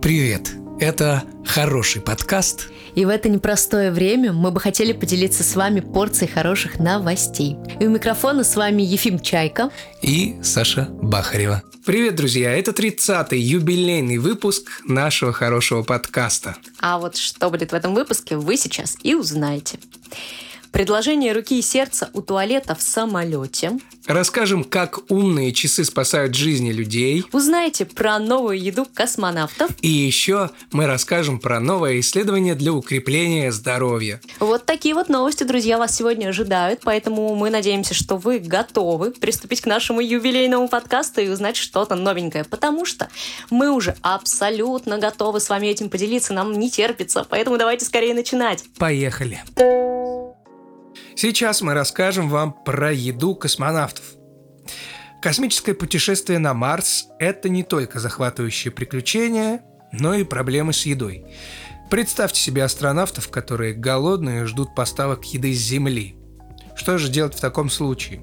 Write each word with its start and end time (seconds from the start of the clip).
Привет! 0.00 0.52
Это 0.78 1.24
хороший 1.44 2.00
подкаст. 2.00 2.68
И 2.94 3.04
в 3.04 3.08
это 3.08 3.28
непростое 3.28 3.90
время 3.90 4.32
мы 4.32 4.52
бы 4.52 4.60
хотели 4.60 4.92
поделиться 4.92 5.42
с 5.42 5.56
вами 5.56 5.80
порцией 5.80 6.30
хороших 6.30 6.78
новостей. 6.78 7.56
И 7.80 7.86
у 7.86 7.90
микрофона 7.90 8.44
с 8.44 8.54
вами 8.54 8.82
Ефим 8.82 9.18
Чайка 9.18 9.70
и 10.00 10.36
Саша 10.42 10.86
Бахарева. 10.88 11.64
Привет, 11.84 12.14
друзья! 12.14 12.52
Это 12.52 12.70
30-й 12.70 13.40
юбилейный 13.40 14.18
выпуск 14.18 14.82
нашего 14.84 15.32
хорошего 15.32 15.82
подкаста. 15.82 16.56
А 16.80 16.98
вот 16.98 17.16
что 17.16 17.50
будет 17.50 17.72
в 17.72 17.74
этом 17.74 17.92
выпуске, 17.92 18.36
вы 18.36 18.56
сейчас 18.56 18.96
и 19.02 19.16
узнаете. 19.16 19.80
Предложение 20.72 21.32
руки 21.32 21.58
и 21.58 21.62
сердца 21.62 22.10
у 22.12 22.22
туалета 22.22 22.74
в 22.74 22.82
самолете. 22.82 23.78
Расскажем, 24.06 24.64
как 24.64 25.10
умные 25.10 25.52
часы 25.52 25.84
спасают 25.84 26.34
жизни 26.34 26.72
людей. 26.72 27.24
Узнаете 27.32 27.84
про 27.84 28.18
новую 28.18 28.58
еду 28.58 28.86
космонавтов. 28.94 29.70
И 29.82 29.88
еще 29.88 30.50
мы 30.72 30.86
расскажем 30.86 31.38
про 31.38 31.60
новое 31.60 32.00
исследование 32.00 32.54
для 32.54 32.72
укрепления 32.72 33.52
здоровья. 33.52 34.20
Вот 34.40 34.64
такие 34.64 34.94
вот 34.94 35.10
новости, 35.10 35.44
друзья, 35.44 35.76
вас 35.76 35.94
сегодня 35.94 36.28
ожидают, 36.28 36.80
поэтому 36.84 37.34
мы 37.34 37.50
надеемся, 37.50 37.92
что 37.92 38.16
вы 38.16 38.38
готовы 38.38 39.10
приступить 39.10 39.60
к 39.60 39.66
нашему 39.66 40.00
юбилейному 40.00 40.68
подкасту 40.68 41.20
и 41.20 41.28
узнать 41.28 41.56
что-то 41.56 41.94
новенькое, 41.94 42.44
потому 42.44 42.86
что 42.86 43.08
мы 43.50 43.70
уже 43.70 43.94
абсолютно 44.00 44.98
готовы 44.98 45.40
с 45.40 45.50
вами 45.50 45.66
этим 45.66 45.90
поделиться, 45.90 46.32
нам 46.32 46.52
не 46.58 46.70
терпится, 46.70 47.26
поэтому 47.28 47.58
давайте 47.58 47.84
скорее 47.84 48.14
начинать. 48.14 48.64
Поехали! 48.78 49.42
Сейчас 51.20 51.62
мы 51.62 51.74
расскажем 51.74 52.28
вам 52.28 52.52
про 52.52 52.92
еду 52.92 53.34
космонавтов. 53.34 54.04
Космическое 55.20 55.74
путешествие 55.74 56.38
на 56.38 56.54
Марс– 56.54 57.06
это 57.18 57.48
не 57.48 57.64
только 57.64 57.98
захватывающие 57.98 58.70
приключения, 58.70 59.62
но 59.90 60.14
и 60.14 60.22
проблемы 60.22 60.72
с 60.72 60.86
едой. 60.86 61.26
Представьте 61.90 62.40
себе 62.40 62.62
астронавтов, 62.62 63.30
которые 63.30 63.74
голодные 63.74 64.46
ждут 64.46 64.76
поставок 64.76 65.24
еды 65.24 65.52
с 65.54 65.58
Земли. 65.58 66.14
Что 66.76 66.98
же 66.98 67.08
делать 67.08 67.34
в 67.34 67.40
таком 67.40 67.68
случае? 67.68 68.22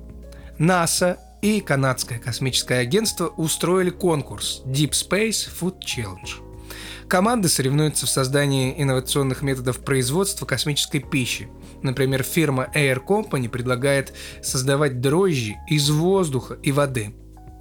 НАСА 0.58 1.18
и 1.42 1.60
канадское 1.60 2.18
космическое 2.18 2.80
агентство 2.80 3.28
устроили 3.28 3.90
конкурс 3.90 4.62
Deep 4.66 4.92
Space 4.92 5.50
Food 5.60 5.82
Challenge. 5.82 6.46
Команды 7.10 7.50
соревнуются 7.50 8.06
в 8.06 8.10
создании 8.10 8.82
инновационных 8.82 9.42
методов 9.42 9.84
производства 9.84 10.46
космической 10.46 11.00
пищи. 11.00 11.50
Например, 11.86 12.24
фирма 12.24 12.68
Air 12.74 13.00
Company 13.06 13.48
предлагает 13.48 14.14
создавать 14.42 15.02
дрожжи 15.02 15.56
из 15.70 15.90
воздуха 15.92 16.56
и 16.64 16.72
воды. 16.72 17.14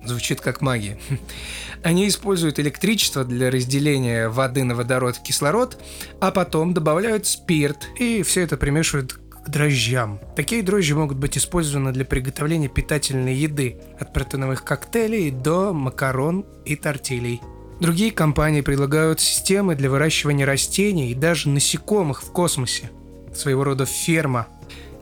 Звучит 0.03 0.41
как 0.41 0.63
магия. 0.63 0.99
Они 1.83 2.09
используют 2.09 2.59
электричество 2.59 3.23
для 3.23 3.51
разделения 3.51 4.31
воды 4.31 4.65
на 4.65 4.75
водород 4.75 5.19
и 5.19 5.23
кислород, 5.23 5.79
а 6.21 6.31
потом 6.31 6.73
добавляют 6.73 7.27
спирт, 7.27 7.87
и 7.99 8.23
все 8.23 8.41
это 8.41 8.57
примешивают 8.57 9.13
к 9.13 9.49
дрожжам. 9.51 10.19
Такие 10.37 10.63
дрожжи 10.63 10.95
могут 10.95 11.19
быть 11.19 11.37
использованы 11.37 11.93
для 11.93 12.07
приготовления 12.07 12.69
питательной 12.69 13.35
еды, 13.35 13.79
от 14.01 14.15
протеиновых 14.15 14.65
коктейлей 14.65 15.31
до 15.31 15.75
макарон 15.75 16.47
и 16.65 16.77
тортилей. 16.77 17.43
Другие 17.79 18.11
компании 18.11 18.63
предлагают 18.63 19.21
системы 19.21 19.75
для 19.75 19.91
выращивания 19.91 20.47
растений 20.47 21.11
и 21.11 21.15
даже 21.15 21.51
насекомых 21.51 22.23
в 22.23 22.33
космосе. 22.33 22.91
Своего 23.35 23.65
рода 23.65 23.87
ферма. 23.87 24.47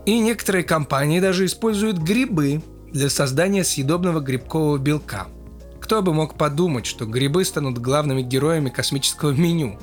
И 0.07 0.19
некоторые 0.19 0.65
компании 0.65 1.21
даже 1.21 1.45
используют 1.45 1.99
грибы 1.99 2.63
для 2.93 3.09
создания 3.09 3.65
съедобного 3.65 4.21
грибкового 4.21 4.79
белка. 4.79 5.29
Кто 5.81 6.03
бы 6.03 6.13
мог 6.15 6.37
подумать, 6.37 6.87
что 6.87 7.07
грибы 7.07 7.45
станут 7.45 7.79
главными 7.79 8.23
героями 8.23 8.71
космического 8.71 9.33
меню. 9.33 9.79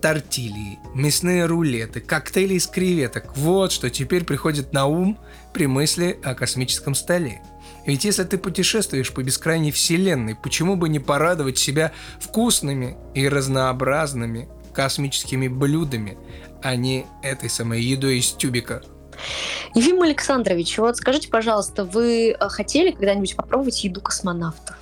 Тортильи, 0.00 0.78
мясные 0.94 1.46
рулеты, 1.46 2.00
коктейли 2.00 2.54
из 2.54 2.66
креветок– 2.66 3.32
вот 3.36 3.72
что 3.72 3.90
теперь 3.90 4.24
приходит 4.24 4.72
на 4.72 4.86
ум 4.86 5.18
при 5.52 5.66
мысли 5.66 6.20
о 6.22 6.34
космическом 6.34 6.94
столе– 6.94 7.40
ведь 7.86 8.04
если 8.04 8.24
ты 8.24 8.36
путешествуешь 8.36 9.12
по 9.12 9.22
бескрайней 9.22 9.70
вселенной, 9.70 10.34
почему 10.34 10.74
бы 10.74 10.88
не 10.88 10.98
порадовать 10.98 11.56
себя 11.56 11.92
вкусными 12.20 12.96
и 13.14 13.28
разнообразными 13.28 14.48
космическими 14.74 15.46
блюдами, 15.46 16.18
а 16.62 16.76
не 16.76 17.06
этой 17.22 17.50
самой 17.50 17.82
едой 17.82 18.18
из 18.18 18.32
тюбика? 18.32 18.82
Ефим 19.74 20.02
Александрович, 20.02 20.78
вот 20.78 20.96
скажите, 20.96 21.28
пожалуйста, 21.28 21.84
вы 21.84 22.30
э, 22.30 22.48
хотели 22.48 22.92
когда-нибудь 22.92 23.36
попробовать 23.36 23.82
еду 23.84 24.00
космонавтов? 24.00 24.76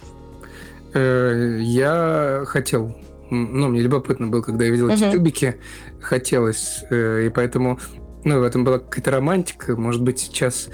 Э, 0.92 1.58
я 1.60 2.44
хотел. 2.46 2.96
Ну, 3.30 3.68
мне 3.68 3.80
любопытно 3.80 4.28
было, 4.28 4.42
когда 4.42 4.64
я 4.64 4.70
видел 4.70 4.88
эти 4.88 5.10
тюбики. 5.10 5.60
Хотелось. 6.00 6.84
Э, 6.90 7.26
и 7.26 7.28
поэтому 7.28 7.80
ну, 8.24 8.40
в 8.40 8.42
этом 8.42 8.64
была 8.64 8.78
какая-то 8.78 9.10
романтика. 9.10 9.76
Может 9.76 10.02
быть, 10.02 10.20
сейчас 10.20 10.68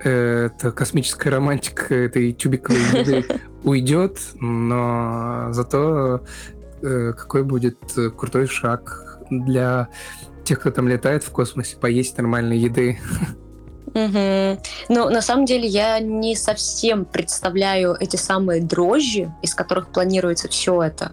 эта 0.00 0.70
космическая 0.72 1.30
романтика 1.30 1.94
этой 1.94 2.32
тюбиковой 2.32 2.80
еды 3.00 3.24
уйдет, 3.64 4.18
но 4.38 5.48
зато 5.52 6.24
какой 6.82 7.42
будет 7.42 7.78
крутой 8.14 8.46
шаг 8.46 9.03
для 9.30 9.88
тех, 10.44 10.60
кто 10.60 10.70
там 10.70 10.88
летает 10.88 11.24
в 11.24 11.30
космосе, 11.30 11.76
поесть 11.76 12.16
нормальной 12.18 12.58
еды. 12.58 12.98
Угу. 13.86 14.62
Ну, 14.88 15.10
на 15.10 15.22
самом 15.22 15.44
деле, 15.44 15.66
я 15.68 16.00
не 16.00 16.34
совсем 16.34 17.04
представляю 17.04 17.96
эти 17.98 18.16
самые 18.16 18.60
дрожжи, 18.60 19.32
из 19.42 19.54
которых 19.54 19.88
планируется 19.88 20.48
все 20.48 20.82
это. 20.82 21.12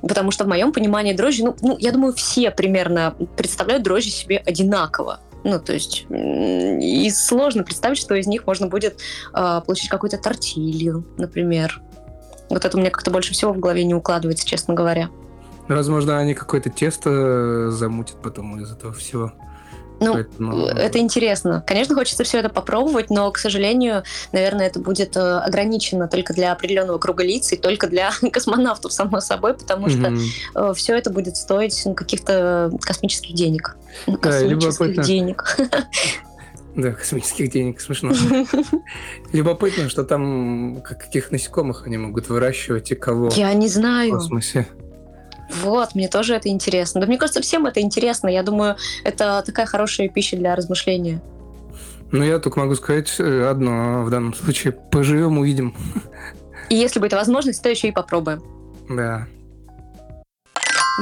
Потому 0.00 0.30
что 0.30 0.44
в 0.44 0.48
моем 0.48 0.72
понимании 0.72 1.12
дрожжи, 1.12 1.44
ну, 1.44 1.56
ну, 1.60 1.76
я 1.78 1.92
думаю, 1.92 2.12
все 2.14 2.50
примерно 2.50 3.14
представляют 3.36 3.82
дрожжи 3.82 4.10
себе 4.10 4.38
одинаково. 4.38 5.20
Ну, 5.44 5.60
то 5.60 5.74
есть, 5.74 6.06
и 6.10 7.10
сложно 7.10 7.64
представить, 7.64 7.98
что 7.98 8.14
из 8.14 8.26
них 8.26 8.46
можно 8.46 8.66
будет 8.66 9.00
э, 9.34 9.60
получить 9.66 9.90
какую-то 9.90 10.16
тортилью, 10.16 11.06
например. 11.18 11.82
Вот 12.48 12.64
это 12.64 12.76
у 12.76 12.80
меня 12.80 12.90
как-то 12.90 13.10
больше 13.10 13.34
всего 13.34 13.52
в 13.52 13.58
голове 13.58 13.84
не 13.84 13.94
укладывается, 13.94 14.46
честно 14.46 14.72
говоря. 14.72 15.10
Возможно, 15.68 16.18
они 16.18 16.34
какое-то 16.34 16.70
тесто 16.70 17.70
замутят 17.70 18.20
потом 18.22 18.60
из 18.60 18.70
этого 18.70 18.92
всего. 18.92 19.32
Ну, 20.00 20.14
Поэтому... 20.14 20.66
это 20.66 20.98
интересно. 20.98 21.62
Конечно, 21.66 21.94
хочется 21.94 22.24
все 22.24 22.38
это 22.38 22.48
попробовать, 22.48 23.10
но, 23.10 23.30
к 23.30 23.38
сожалению, 23.38 24.02
наверное, 24.32 24.66
это 24.66 24.80
будет 24.80 25.16
э, 25.16 25.20
ограничено 25.20 26.08
только 26.08 26.34
для 26.34 26.52
определенного 26.52 26.98
круга 26.98 27.22
лиц 27.22 27.52
и 27.52 27.56
только 27.56 27.86
для 27.86 28.10
космонавтов, 28.32 28.92
само 28.92 29.20
собой, 29.20 29.54
потому 29.54 29.86
mm-hmm. 29.86 30.18
что 30.52 30.70
э, 30.70 30.74
все 30.74 30.96
это 30.96 31.10
будет 31.10 31.36
стоить 31.36 31.80
ну, 31.84 31.94
каких-то 31.94 32.72
космических 32.80 33.34
денег. 33.34 33.76
Да, 34.06 34.16
космических 34.16 35.02
денег. 35.02 35.56
Да, 36.76 36.90
космических 36.90 37.52
денег, 37.52 37.80
смешно. 37.80 38.12
Любопытно, 39.32 39.88
что 39.88 40.02
там 40.02 40.82
каких 40.82 41.30
насекомых 41.30 41.86
они 41.86 41.98
могут 41.98 42.28
выращивать 42.28 42.90
и 42.90 42.96
кого. 42.96 43.30
Я 43.36 43.54
не 43.54 43.68
знаю. 43.68 44.14
В 44.14 44.14
космосе. 44.14 44.66
Вот, 45.62 45.94
мне 45.94 46.08
тоже 46.08 46.34
это 46.34 46.48
интересно. 46.48 47.00
Да 47.00 47.06
мне 47.06 47.18
кажется, 47.18 47.40
всем 47.40 47.66
это 47.66 47.80
интересно. 47.80 48.28
Я 48.28 48.42
думаю, 48.42 48.76
это 49.04 49.42
такая 49.44 49.66
хорошая 49.66 50.08
пища 50.08 50.36
для 50.36 50.54
размышления. 50.54 51.20
Ну, 52.12 52.22
я 52.22 52.38
только 52.38 52.60
могу 52.60 52.74
сказать 52.74 53.12
э, 53.18 53.48
одно 53.48 54.04
в 54.04 54.10
данном 54.10 54.34
случае. 54.34 54.72
Поживем, 54.72 55.38
увидим. 55.38 55.74
И 56.68 56.76
если 56.76 57.00
будет 57.00 57.12
возможность, 57.12 57.62
то 57.62 57.68
еще 57.68 57.88
и 57.88 57.92
попробуем. 57.92 58.42
Да. 58.88 59.26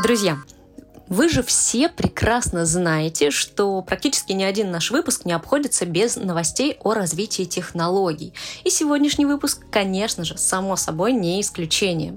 Друзья, 0.02 0.38
вы 1.12 1.28
же 1.28 1.42
все 1.42 1.90
прекрасно 1.90 2.64
знаете, 2.64 3.30
что 3.30 3.82
практически 3.82 4.32
ни 4.32 4.44
один 4.44 4.70
наш 4.70 4.90
выпуск 4.90 5.26
не 5.26 5.32
обходится 5.32 5.84
без 5.84 6.16
новостей 6.16 6.78
о 6.80 6.94
развитии 6.94 7.42
технологий. 7.42 8.32
И 8.64 8.70
сегодняшний 8.70 9.26
выпуск, 9.26 9.60
конечно 9.70 10.24
же, 10.24 10.38
само 10.38 10.74
собой 10.76 11.12
не 11.12 11.42
исключение. 11.42 12.16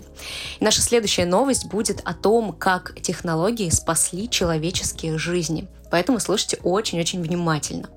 И 0.62 0.64
наша 0.64 0.82
следующая 0.82 1.26
новость 1.26 1.66
будет 1.66 2.00
о 2.06 2.14
том, 2.14 2.54
как 2.54 2.96
технологии 3.02 3.70
спасли 3.70 4.30
человеческие 4.30 5.18
жизни. 5.18 5.68
Поэтому 5.92 6.22
слушайте 6.22 6.58
очень-очень 6.64 7.22
внимательно. 7.22 7.90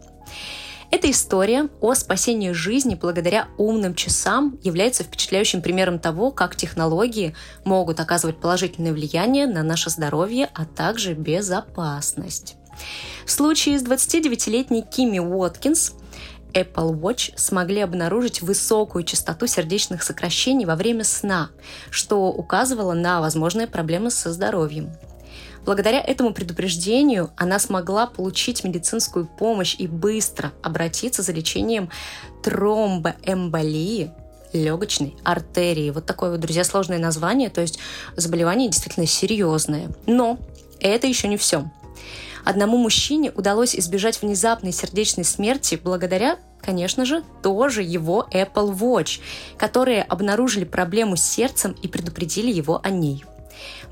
Эта 0.91 1.11
история 1.11 1.69
о 1.81 1.95
спасении 1.95 2.53
жизни 2.53 2.95
благодаря 2.95 3.49
умным 3.59 3.95
часам 3.95 4.59
является 4.63 5.05
впечатляющим 5.05 5.61
примером 5.61 5.99
того, 5.99 6.31
как 6.31 6.57
технологии 6.57 7.35
могут 7.65 8.01
оказывать 8.01 8.41
положительное 8.41 8.95
влияние 8.95 9.47
на 9.47 9.63
наше 9.63 9.91
здоровье, 9.91 10.49
а 10.55 10.65
также 10.65 11.13
безопасность. 11.13 12.57
В 13.27 13.31
случае 13.31 13.79
с 13.79 13.83
29-летней 13.83 14.83
Кими 14.83 15.19
Уоткинс 15.19 15.93
Apple 16.55 16.99
Watch 16.99 17.33
смогли 17.37 17.81
обнаружить 17.81 18.41
высокую 18.41 19.05
частоту 19.05 19.47
сердечных 19.47 20.03
сокращений 20.03 20.65
во 20.65 20.77
время 20.77 21.05
сна, 21.05 21.51
что 21.91 22.29
указывало 22.29 22.95
на 22.95 23.21
возможные 23.21 23.67
проблемы 23.67 24.11
со 24.11 24.33
здоровьем. 24.33 24.91
Благодаря 25.69 26.01
этому 26.01 26.33
предупреждению 26.33 27.31
она 27.37 27.59
смогла 27.59 28.07
получить 28.07 28.65
медицинскую 28.65 29.27
помощь 29.27 29.77
и 29.79 29.87
быстро 29.87 30.55
обратиться 30.63 31.21
за 31.21 31.33
лечением 31.33 31.91
тромбоэмболии, 32.43 34.11
легочной 34.55 35.15
артерии. 35.25 35.91
Вот 35.91 36.07
такое 36.07 36.31
вот, 36.31 36.41
друзья, 36.41 36.65
сложное 36.65 36.97
название, 36.97 37.51
то 37.51 37.61
есть 37.61 37.79
заболевание 38.17 38.71
действительно 38.71 39.05
серьезное. 39.05 39.91
Но 40.07 40.39
это 40.81 41.07
еще 41.07 41.29
не 41.29 41.37
все. 41.37 41.71
Одному 42.47 42.79
мужчине 42.79 43.31
удалось 43.33 43.77
избежать 43.77 44.23
внезапной 44.23 44.73
сердечной 44.73 45.27
смерти 45.27 45.79
благодаря, 45.85 46.39
конечно 46.63 47.05
же, 47.05 47.23
тоже 47.43 47.83
его 47.83 48.27
Apple 48.33 48.75
Watch, 48.75 49.21
которые 49.59 50.03
обнаружили 50.03 50.65
проблему 50.65 51.19
с 51.19 51.23
сердцем 51.23 51.77
и 51.83 51.89
предупредили 51.89 52.51
его 52.51 52.81
о 52.83 52.89
ней. 52.89 53.23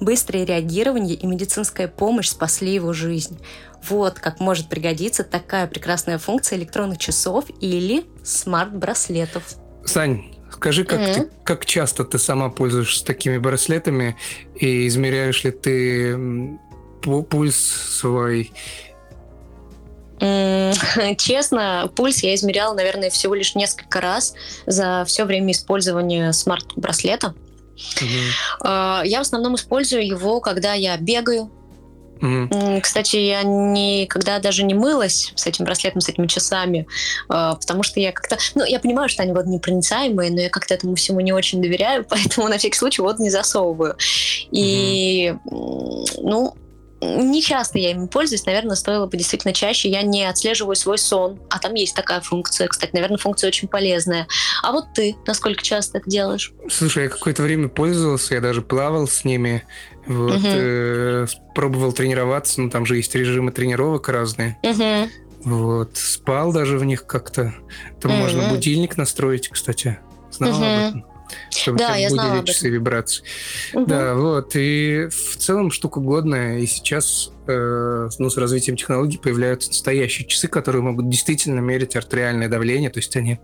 Быстрое 0.01 0.45
реагирование 0.45 1.15
и 1.15 1.27
медицинская 1.27 1.89
помощь 1.89 2.29
спасли 2.29 2.75
его 2.75 2.93
жизнь. 2.93 3.39
Вот 3.89 4.19
как 4.19 4.41
может 4.41 4.69
пригодиться 4.69 5.25
такая 5.25 5.67
прекрасная 5.67 6.19
функция 6.19 6.59
электронных 6.59 6.99
часов 6.99 7.45
или 7.61 8.05
смарт-браслетов. 8.25 9.57
Сань, 9.85 10.35
скажи, 10.53 10.85
как, 10.85 11.01
mm-hmm. 11.01 11.15
ты, 11.15 11.31
как 11.45 11.67
часто 11.67 12.05
ты 12.05 12.19
сама 12.19 12.49
пользуешься 12.49 13.05
такими 13.05 13.39
браслетами 13.39 14.17
и 14.55 14.87
измеряешь 14.89 15.45
ли 15.45 15.51
ты 15.53 16.59
пульс 17.03 17.57
свой? 17.57 18.53
Честно, 21.19 21.91
пульс 21.95 22.23
я 22.23 22.35
измеряла, 22.35 22.75
наверное, 22.75 23.11
всего 23.11 23.35
лишь 23.35 23.55
несколько 23.55 24.01
раз 24.01 24.35
за 24.65 25.05
все 25.07 25.25
время 25.25 25.53
использования 25.53 26.33
смарт-браслета. 26.33 27.35
Угу. 28.01 29.05
Я 29.05 29.19
в 29.19 29.23
основном 29.23 29.55
использую 29.57 30.07
его, 30.07 30.41
когда 30.41 30.75
я 30.75 30.97
бегаю. 30.97 31.51
Угу. 32.21 32.81
Кстати, 32.83 33.17
я 33.17 33.43
никогда 33.43 34.39
даже 34.39 34.65
не 34.65 34.75
мылась 34.75 35.33
с 35.35 35.47
этим 35.47 35.65
браслетом, 35.65 36.01
с 36.01 36.09
этими 36.09 36.27
часами, 36.27 36.87
а, 37.29 37.57
потому 37.57 37.83
что 37.83 38.01
я 38.01 38.13
как-то... 38.13 38.39
Ну, 38.55 38.65
я 38.65 38.81
понимаю, 38.81 39.09
что 39.09 39.23
они 39.23 39.33
вот 39.33 39.47
непроницаемые, 39.47 40.31
но 40.31 40.41
я 40.41 40.49
как-то 40.49 40.75
этому 40.75 40.95
всему 40.95 41.21
не 41.21 41.33
очень 41.33 41.61
доверяю, 41.61 42.05
поэтому 42.09 42.49
на 42.49 42.59
всякий 42.59 42.79
случай 42.79 43.03
вот 43.03 43.19
не 43.19 43.31
засовываю. 43.31 43.97
И, 44.51 45.35
угу. 45.45 46.07
ну, 46.23 46.55
не 47.01 47.43
часто 47.43 47.79
я 47.79 47.91
ими 47.91 48.07
пользуюсь, 48.07 48.47
наверное, 48.47 48.77
стоило 48.77 49.07
бы 49.07 49.17
действительно 49.17 49.53
чаще. 49.53 49.89
Я 49.89 50.03
не 50.03 50.25
отслеживаю 50.25 50.77
свой 50.77 50.99
сон, 50.99 51.39
а 51.51 51.59
там 51.59 51.75
есть 51.75 51.95
такая 51.95 52.21
функция. 52.21 52.69
Кстати, 52.69 52.91
наверное, 52.95 53.19
функция 53.19 53.49
очень 53.49 53.69
полезная. 53.69 54.27
А 54.63 54.73
вот 54.73 54.87
ты, 54.95 55.17
насколько 55.27 55.63
часто 55.63 55.99
это 55.99 56.09
делаешь? 56.09 56.53
Слушай, 56.71 57.05
я 57.05 57.09
какое-то 57.11 57.43
время 57.43 57.69
пользовался, 57.69 58.35
я 58.35 58.41
даже 58.41 58.63
плавал 58.63 59.09
с 59.09 59.25
ними, 59.25 59.65
вот, 60.07 60.37
угу. 60.37 60.47
э, 60.47 61.27
пробовал 61.55 61.93
тренироваться, 61.93 62.61
ну 62.61 62.71
там 62.71 62.87
же 62.87 62.97
есть 62.97 63.15
режимы 63.15 63.53
тренировок 63.53 64.09
разные. 64.09 64.59
Угу. 64.63 65.11
Вот, 65.45 65.97
спал 65.97 66.53
даже 66.53 66.79
в 66.79 66.85
них 66.85 67.07
как-то. 67.07 67.55
Там 68.01 68.13
угу. 68.13 68.21
можно 68.23 68.49
будильник 68.49 68.97
настроить, 68.97 69.49
кстати. 69.49 69.99
Знал 70.31 70.51
угу. 70.51 70.65
об 70.65 70.71
этом 70.71 71.16
чтобы 71.51 71.79
да, 71.79 71.97
я 71.97 72.11
знала 72.11 72.45
часы 72.45 72.69
вибрации. 72.69 73.23
Угу. 73.73 73.87
Да, 73.87 74.15
вот. 74.15 74.53
И 74.55 75.09
в 75.11 75.37
целом 75.37 75.71
штука 75.71 76.01
годная. 76.01 76.59
И 76.59 76.67
сейчас 76.67 77.31
э, 77.47 78.09
ну, 78.19 78.31
с 78.31 78.37
развитием 78.37 78.77
технологий 78.77 79.19
появляются 79.19 79.71
настоящие 79.71 80.27
часы, 80.27 80.49
которые 80.49 80.83
могут 80.83 81.09
действительно 81.09 81.61
мерить 81.61 81.97
артериальное 81.97 82.49
давление. 82.49 82.91
То 82.91 82.99
есть 82.99 83.17
они... 83.17 83.39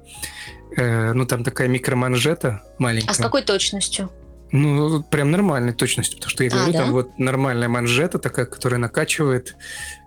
Э, 0.76 1.12
ну, 1.12 1.26
там 1.26 1.44
такая 1.44 1.68
микроманжета 1.68 2.62
маленькая. 2.78 3.10
А 3.10 3.14
с 3.14 3.18
какой 3.18 3.42
точностью? 3.42 4.10
Ну, 4.52 5.02
прям 5.02 5.30
нормальной 5.30 5.72
точностью, 5.72 6.18
потому 6.18 6.30
что 6.30 6.44
я 6.44 6.50
а, 6.50 6.52
говорю, 6.52 6.70
а, 6.70 6.72
да? 6.72 6.78
там 6.80 6.92
вот 6.92 7.18
нормальная 7.18 7.68
манжета 7.68 8.18
такая, 8.18 8.44
которая 8.44 8.78
накачивает 8.78 9.56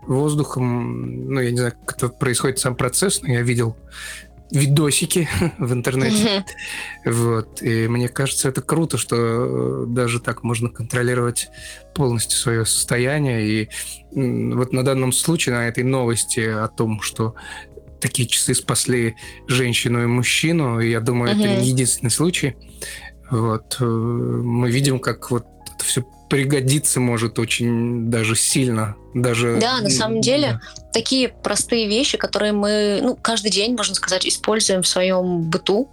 воздухом, 0.05 1.29
ну, 1.33 1.41
я 1.41 1.49
не 1.49 1.57
знаю, 1.57 1.73
как 1.83 1.97
это 1.97 2.09
происходит 2.09 2.59
сам 2.59 2.75
процесс, 2.75 3.23
но 3.23 3.33
я 3.33 3.41
видел 3.41 3.75
видосики 4.51 5.27
в 5.57 5.73
интернете. 5.73 6.45
Вот. 7.05 7.61
И 7.61 7.87
мне 7.87 8.07
кажется, 8.09 8.49
это 8.49 8.61
круто, 8.61 8.97
что 8.97 9.15
э, 9.17 9.85
даже 9.87 10.19
так 10.19 10.43
можно 10.43 10.69
контролировать 10.69 11.49
полностью 11.93 12.37
свое 12.37 12.65
состояние. 12.65 13.47
И 13.47 13.69
вот 14.11 14.73
на 14.73 14.83
данном 14.83 15.11
случае, 15.11 15.55
на 15.55 15.67
этой 15.67 15.83
новости 15.83 16.39
о 16.39 16.67
том, 16.67 17.01
что 17.01 17.35
такие 17.99 18.27
часы 18.27 18.53
спасли 18.53 19.15
женщину 19.47 20.03
и 20.03 20.05
мужчину, 20.05 20.79
я 20.79 20.99
думаю, 20.99 21.31
это 21.31 21.61
не 21.61 21.69
единственный 21.69 22.11
случай. 22.11 22.55
Вот. 23.29 23.77
Э, 23.79 23.85
мы 23.85 24.69
видим, 24.69 24.99
как 24.99 25.31
вот 25.31 25.45
все 25.85 26.03
пригодится 26.29 26.99
может 26.99 27.39
очень 27.39 28.09
даже 28.09 28.35
сильно. 28.35 28.95
Даже, 29.13 29.57
да, 29.61 29.79
на 29.79 29.89
самом 29.89 30.21
деле, 30.21 30.59
да. 30.61 30.83
такие 30.91 31.29
простые 31.29 31.87
вещи, 31.87 32.17
которые 32.17 32.51
мы 32.51 32.99
ну, 33.01 33.15
каждый 33.15 33.51
день, 33.51 33.75
можно 33.75 33.95
сказать, 33.95 34.27
используем 34.27 34.81
в 34.81 34.87
своем 34.87 35.43
быту, 35.43 35.89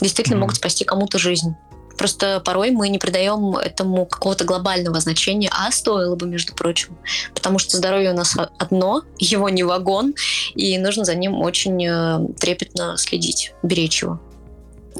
действительно 0.00 0.36
mm. 0.36 0.40
могут 0.40 0.56
спасти 0.56 0.84
кому-то 0.84 1.18
жизнь. 1.18 1.54
Просто 1.96 2.40
порой 2.44 2.72
мы 2.72 2.88
не 2.88 2.98
придаем 2.98 3.56
этому 3.56 4.04
какого-то 4.06 4.44
глобального 4.44 4.98
значения, 5.00 5.48
а 5.52 5.70
стоило 5.70 6.16
бы, 6.16 6.26
между 6.26 6.54
прочим. 6.54 6.96
Потому 7.34 7.58
что 7.58 7.76
здоровье 7.76 8.10
у 8.12 8.16
нас 8.16 8.36
одно, 8.58 9.02
его 9.18 9.48
не 9.48 9.62
вагон, 9.62 10.14
и 10.54 10.76
нужно 10.78 11.04
за 11.04 11.14
ним 11.14 11.40
очень 11.40 11.86
э, 11.86 12.34
трепетно 12.38 12.96
следить, 12.96 13.54
беречь 13.62 14.02
его. 14.02 14.20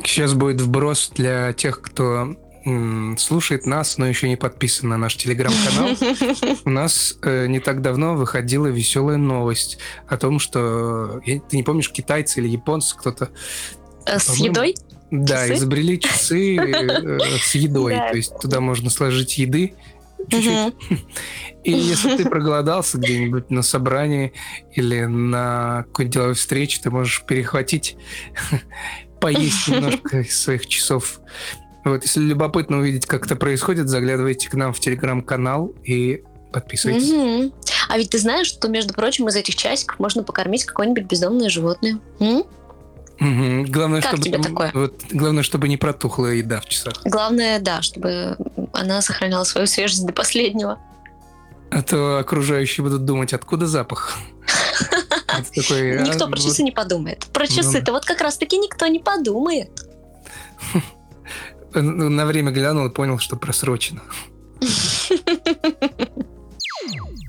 Сейчас 0.04 0.34
будет 0.34 0.60
вброс 0.60 1.10
для 1.14 1.52
тех, 1.52 1.80
кто 1.80 2.36
слушает 3.18 3.66
нас, 3.66 3.98
но 3.98 4.06
еще 4.06 4.28
не 4.28 4.36
подписан 4.36 4.88
на 4.88 4.96
наш 4.96 5.16
телеграм-канал, 5.16 5.96
у 6.64 6.70
нас 6.70 7.18
э, 7.22 7.46
не 7.46 7.60
так 7.60 7.82
давно 7.82 8.14
выходила 8.14 8.66
веселая 8.66 9.18
новость 9.18 9.78
о 10.08 10.16
том, 10.16 10.38
что 10.38 11.20
ты 11.24 11.56
не 11.56 11.62
помнишь, 11.62 11.90
китайцы 11.90 12.40
или 12.40 12.48
японцы 12.48 12.96
кто-то 12.96 13.30
э, 14.06 14.18
с 14.18 14.34
едой? 14.36 14.74
Да, 15.10 15.46
часы? 15.46 15.54
изобрели 15.54 16.00
часы 16.00 16.56
э, 16.56 17.18
с 17.38 17.54
едой. 17.54 17.94
То 17.94 18.16
есть 18.16 18.32
туда 18.40 18.60
можно 18.60 18.88
сложить 18.88 19.36
еды 19.36 19.74
чуть-чуть. 20.28 20.74
И 21.64 21.72
если 21.72 22.16
ты 22.16 22.24
проголодался 22.24 22.98
где-нибудь 22.98 23.50
на 23.50 23.62
собрании 23.62 24.32
или 24.72 25.04
на 25.04 25.84
какой-нибудь 25.88 26.14
деловой 26.14 26.34
встрече, 26.34 26.80
ты 26.82 26.90
можешь 26.90 27.24
перехватить, 27.26 27.96
поесть 29.20 29.68
немножко 29.68 30.20
из 30.20 30.38
своих 30.40 30.66
часов 30.66 31.20
вот, 31.84 32.02
если 32.02 32.20
любопытно 32.20 32.78
увидеть, 32.78 33.06
как 33.06 33.26
это 33.26 33.36
происходит, 33.36 33.88
заглядывайте 33.88 34.48
к 34.48 34.54
нам 34.54 34.72
в 34.72 34.80
телеграм-канал 34.80 35.74
и 35.84 36.22
подписывайтесь. 36.52 37.10
Угу. 37.10 37.52
А 37.88 37.98
ведь 37.98 38.10
ты 38.10 38.18
знаешь, 38.18 38.46
что, 38.46 38.68
между 38.68 38.94
прочим, 38.94 39.28
из 39.28 39.36
этих 39.36 39.56
часиков 39.56 39.98
можно 39.98 40.22
покормить 40.22 40.64
какое-нибудь 40.64 41.04
бездомное 41.04 41.50
животное? 41.50 41.98
М? 42.20 42.44
Угу. 43.20 43.66
Главное, 43.68 44.00
как 44.00 44.12
чтобы, 44.12 44.22
тебе 44.22 44.38
такое? 44.38 44.70
Вот, 44.72 45.02
главное, 45.10 45.42
чтобы 45.42 45.68
не 45.68 45.76
протухла 45.76 46.26
еда 46.28 46.60
в 46.60 46.66
часах. 46.66 46.94
Главное, 47.04 47.58
да, 47.60 47.82
чтобы 47.82 48.36
она 48.72 49.02
сохраняла 49.02 49.44
свою 49.44 49.66
свежесть 49.66 50.06
до 50.06 50.12
последнего. 50.12 50.78
А 51.70 51.82
то 51.82 52.18
окружающие 52.18 52.84
будут 52.84 53.04
думать, 53.04 53.32
откуда 53.32 53.66
запах. 53.66 54.16
Никто 55.50 56.28
про 56.28 56.38
часы 56.38 56.62
не 56.62 56.72
подумает. 56.72 57.26
Про 57.32 57.46
часы-то 57.46 57.92
вот 57.92 58.04
как 58.04 58.20
раз-таки 58.20 58.56
никто 58.56 58.86
не 58.86 59.00
подумает. 59.00 59.70
на 61.74 62.26
время 62.26 62.52
глянул 62.52 62.86
и 62.86 62.90
понял, 62.90 63.18
что 63.18 63.36
просрочено. 63.36 64.02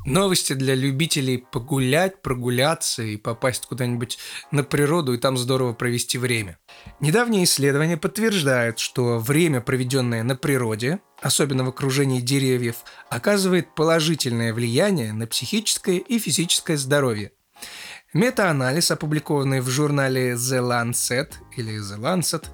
Новости 0.06 0.54
для 0.54 0.76
любителей 0.76 1.40
погулять, 1.40 2.22
прогуляться 2.22 3.02
и 3.02 3.18
попасть 3.18 3.66
куда-нибудь 3.66 4.20
на 4.52 4.64
природу 4.64 5.14
и 5.14 5.18
там 5.18 5.36
здорово 5.36 5.74
провести 5.74 6.20
время. 6.20 6.60
Недавние 7.00 7.44
исследования 7.46 7.98
подтверждают, 7.98 8.78
что 8.78 9.18
время, 9.18 9.62
проведенное 9.62 10.22
на 10.22 10.36
природе, 10.36 11.00
особенно 11.22 11.64
в 11.64 11.70
окружении 11.70 12.22
деревьев, 12.22 12.76
оказывает 13.10 13.74
положительное 13.74 14.54
влияние 14.54 15.12
на 15.12 15.26
психическое 15.26 15.98
и 15.98 16.20
физическое 16.20 16.78
здоровье. 16.78 17.32
Метаанализ, 18.14 18.92
опубликованный 18.92 19.60
в 19.60 19.70
журнале 19.70 20.34
The 20.36 20.62
Lancet 20.62 21.34
или 21.58 21.80
The 21.80 22.00
Lancet, 22.00 22.46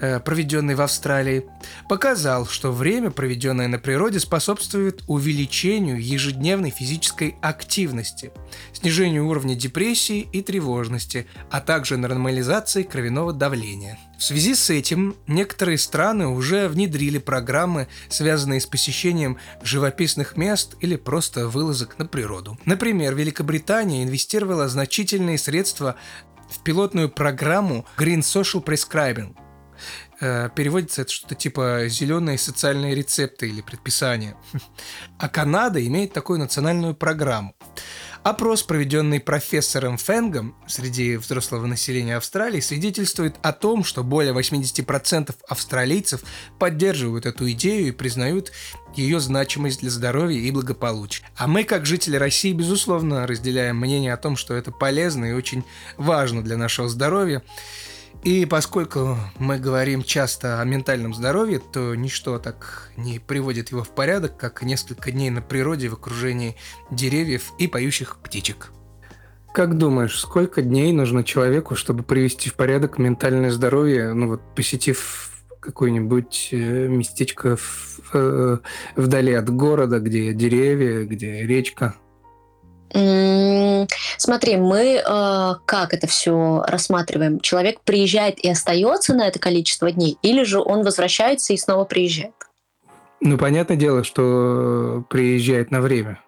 э, 0.00 0.20
проведенный 0.20 0.74
в 0.74 0.80
Австралии, 0.80 1.44
показал, 1.88 2.46
что 2.46 2.72
время, 2.72 3.10
проведенное 3.10 3.68
на 3.68 3.78
природе, 3.78 4.20
способствует 4.20 5.02
увеличению 5.06 6.02
ежедневной 6.02 6.70
физической 6.70 7.36
активности, 7.42 8.32
снижению 8.72 9.26
уровня 9.26 9.54
депрессии 9.54 10.28
и 10.32 10.42
тревожности, 10.42 11.26
а 11.50 11.60
также 11.60 11.96
нормализации 11.96 12.82
кровяного 12.82 13.32
давления. 13.32 13.98
В 14.18 14.24
связи 14.24 14.56
с 14.56 14.68
этим 14.68 15.14
некоторые 15.28 15.78
страны 15.78 16.26
уже 16.26 16.66
внедрили 16.66 17.18
программы, 17.18 17.86
связанные 18.08 18.60
с 18.60 18.66
посещением 18.66 19.38
живописных 19.62 20.36
мест 20.36 20.74
или 20.80 20.96
просто 20.96 21.46
вылазок 21.46 22.00
на 22.00 22.06
природу. 22.06 22.58
Например, 22.64 23.14
Великобритания 23.14 24.02
инвестировала 24.02 24.68
значительные 24.68 25.38
средства 25.38 25.94
в 26.48 26.62
пилотную 26.62 27.08
программу 27.08 27.86
Green 27.96 28.20
Social 28.20 28.64
Prescribing. 28.64 29.36
Э, 30.20 30.48
переводится 30.54 31.02
это 31.02 31.12
что-то 31.12 31.34
типа 31.34 31.84
«зеленые 31.88 32.38
социальные 32.38 32.94
рецепты» 32.94 33.48
или 33.48 33.60
предписания. 33.60 34.36
А 35.18 35.28
Канада 35.28 35.84
имеет 35.86 36.12
такую 36.12 36.38
национальную 36.38 36.94
программу. 36.94 37.54
Опрос, 38.24 38.62
проведенный 38.62 39.20
профессором 39.20 39.96
Фенгом 39.96 40.56
среди 40.66 41.16
взрослого 41.16 41.66
населения 41.66 42.16
Австралии, 42.16 42.60
свидетельствует 42.60 43.36
о 43.42 43.52
том, 43.52 43.84
что 43.84 44.02
более 44.02 44.34
80% 44.34 45.34
австралийцев 45.48 46.22
поддерживают 46.58 47.26
эту 47.26 47.50
идею 47.52 47.88
и 47.88 47.92
признают 47.92 48.52
ее 48.94 49.20
значимость 49.20 49.80
для 49.80 49.90
здоровья 49.90 50.38
и 50.38 50.50
благополучия. 50.50 51.24
А 51.36 51.46
мы, 51.46 51.64
как 51.64 51.86
жители 51.86 52.16
России, 52.16 52.52
безусловно, 52.52 53.26
разделяем 53.26 53.76
мнение 53.76 54.12
о 54.12 54.18
том, 54.18 54.36
что 54.36 54.54
это 54.54 54.72
полезно 54.72 55.26
и 55.26 55.32
очень 55.32 55.64
важно 55.96 56.42
для 56.42 56.56
нашего 56.56 56.88
здоровья. 56.88 57.42
И 58.24 58.46
поскольку 58.46 59.16
мы 59.38 59.58
говорим 59.58 60.02
часто 60.02 60.60
о 60.60 60.64
ментальном 60.64 61.14
здоровье, 61.14 61.60
то 61.60 61.94
ничто 61.94 62.38
так 62.38 62.90
не 62.96 63.20
приводит 63.20 63.70
его 63.70 63.84
в 63.84 63.90
порядок, 63.90 64.36
как 64.36 64.62
несколько 64.62 65.12
дней 65.12 65.30
на 65.30 65.40
природе 65.40 65.88
в 65.88 65.94
окружении 65.94 66.56
деревьев 66.90 67.52
и 67.58 67.68
поющих 67.68 68.16
птичек. 68.16 68.72
Как 69.54 69.78
думаешь, 69.78 70.18
сколько 70.18 70.62
дней 70.62 70.92
нужно 70.92 71.24
человеку, 71.24 71.74
чтобы 71.74 72.02
привести 72.02 72.50
в 72.50 72.54
порядок 72.54 72.98
ментальное 72.98 73.50
здоровье, 73.50 74.12
ну 74.12 74.28
вот 74.28 74.42
посетив 74.54 75.30
какое-нибудь 75.60 76.50
э, 76.52 76.88
местечко 76.88 77.56
в, 77.56 78.00
э, 78.12 78.58
вдали 78.96 79.32
от 79.32 79.50
города, 79.50 80.00
где 80.00 80.32
деревья, 80.32 81.04
где 81.04 81.46
речка? 81.46 81.94
Смотри, 84.16 84.56
мы 84.56 85.02
э, 85.04 85.54
как 85.64 85.94
это 85.94 86.06
все 86.06 86.64
рассматриваем? 86.66 87.40
Человек 87.40 87.80
приезжает 87.82 88.38
и 88.38 88.48
остается 88.48 89.14
на 89.14 89.28
это 89.28 89.38
количество 89.38 89.90
дней, 89.90 90.18
или 90.22 90.42
же 90.42 90.60
он 90.60 90.82
возвращается 90.82 91.52
и 91.52 91.56
снова 91.56 91.84
приезжает? 91.84 92.34
Ну, 93.20 93.36
понятное 93.36 93.76
дело, 93.76 94.04
что 94.04 95.04
приезжает 95.08 95.70
на 95.70 95.80
время. 95.80 96.20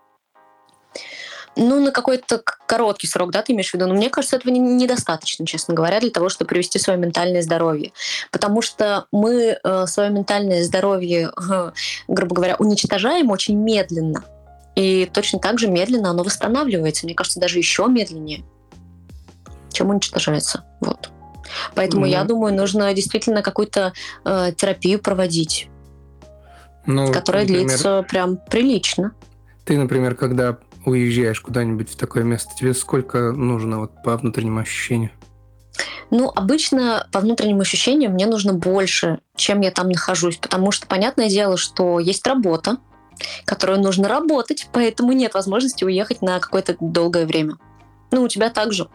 Ну, 1.56 1.80
на 1.84 1.90
какой-то 1.90 2.42
короткий 2.66 3.06
срок, 3.06 3.32
да, 3.32 3.42
ты 3.42 3.52
имеешь 3.52 3.70
в 3.70 3.74
виду? 3.74 3.86
Но 3.86 3.94
мне 3.94 4.08
кажется, 4.08 4.36
этого 4.36 4.52
недостаточно, 4.52 5.46
честно 5.46 5.74
говоря, 5.74 6.00
для 6.00 6.10
того, 6.10 6.28
чтобы 6.28 6.48
привести 6.48 6.78
свое 6.78 6.98
ментальное 6.98 7.42
здоровье. 7.42 7.92
Потому 8.30 8.62
что 8.62 9.06
мы 9.12 9.58
э, 9.62 9.86
свое 9.86 10.10
ментальное 10.10 10.62
здоровье, 10.64 11.30
э, 11.50 11.72
грубо 12.08 12.34
говоря, 12.34 12.56
уничтожаем 12.58 13.30
очень 13.30 13.56
медленно. 13.56 14.24
И 14.76 15.08
точно 15.12 15.38
так 15.38 15.58
же 15.58 15.68
медленно 15.68 16.10
оно 16.10 16.22
восстанавливается. 16.22 17.06
Мне 17.06 17.14
кажется, 17.14 17.40
даже 17.40 17.58
еще 17.58 17.86
медленнее, 17.88 18.44
чем 19.70 19.90
уничтожается. 19.90 20.64
Вот. 20.80 21.10
Поэтому 21.74 22.06
mm-hmm. 22.06 22.10
я 22.10 22.24
думаю, 22.24 22.54
нужно 22.54 22.92
действительно 22.94 23.42
какую-то 23.42 23.92
э, 24.24 24.52
терапию 24.56 25.00
проводить, 25.00 25.68
ну, 26.86 27.12
которая 27.12 27.42
например, 27.42 27.66
длится 27.66 28.04
прям 28.08 28.36
прилично. 28.36 29.12
Ты, 29.64 29.76
например, 29.76 30.14
когда 30.14 30.58
уезжаешь 30.84 31.40
куда-нибудь 31.40 31.90
в 31.90 31.96
такое 31.96 32.22
место, 32.22 32.52
тебе 32.56 32.74
сколько 32.74 33.32
нужно 33.32 33.80
вот 33.80 34.02
по 34.02 34.16
внутренним 34.16 34.58
ощущениям? 34.58 35.12
Ну, 36.10 36.30
обычно 36.34 37.06
по 37.12 37.20
внутренним 37.20 37.60
ощущениям 37.60 38.12
мне 38.12 38.26
нужно 38.26 38.52
больше, 38.52 39.20
чем 39.36 39.60
я 39.60 39.70
там 39.70 39.88
нахожусь, 39.88 40.36
потому 40.36 40.72
что 40.72 40.86
понятное 40.86 41.28
дело, 41.28 41.56
что 41.56 41.98
есть 42.00 42.26
работа, 42.26 42.78
которую 43.44 43.80
нужно 43.80 44.08
работать, 44.08 44.68
поэтому 44.72 45.12
нет 45.12 45.34
возможности 45.34 45.84
уехать 45.84 46.22
на 46.22 46.38
какое-то 46.40 46.76
долгое 46.80 47.26
время. 47.26 47.56
Ну, 48.10 48.22
у 48.22 48.28
тебя 48.28 48.50
также. 48.50 48.88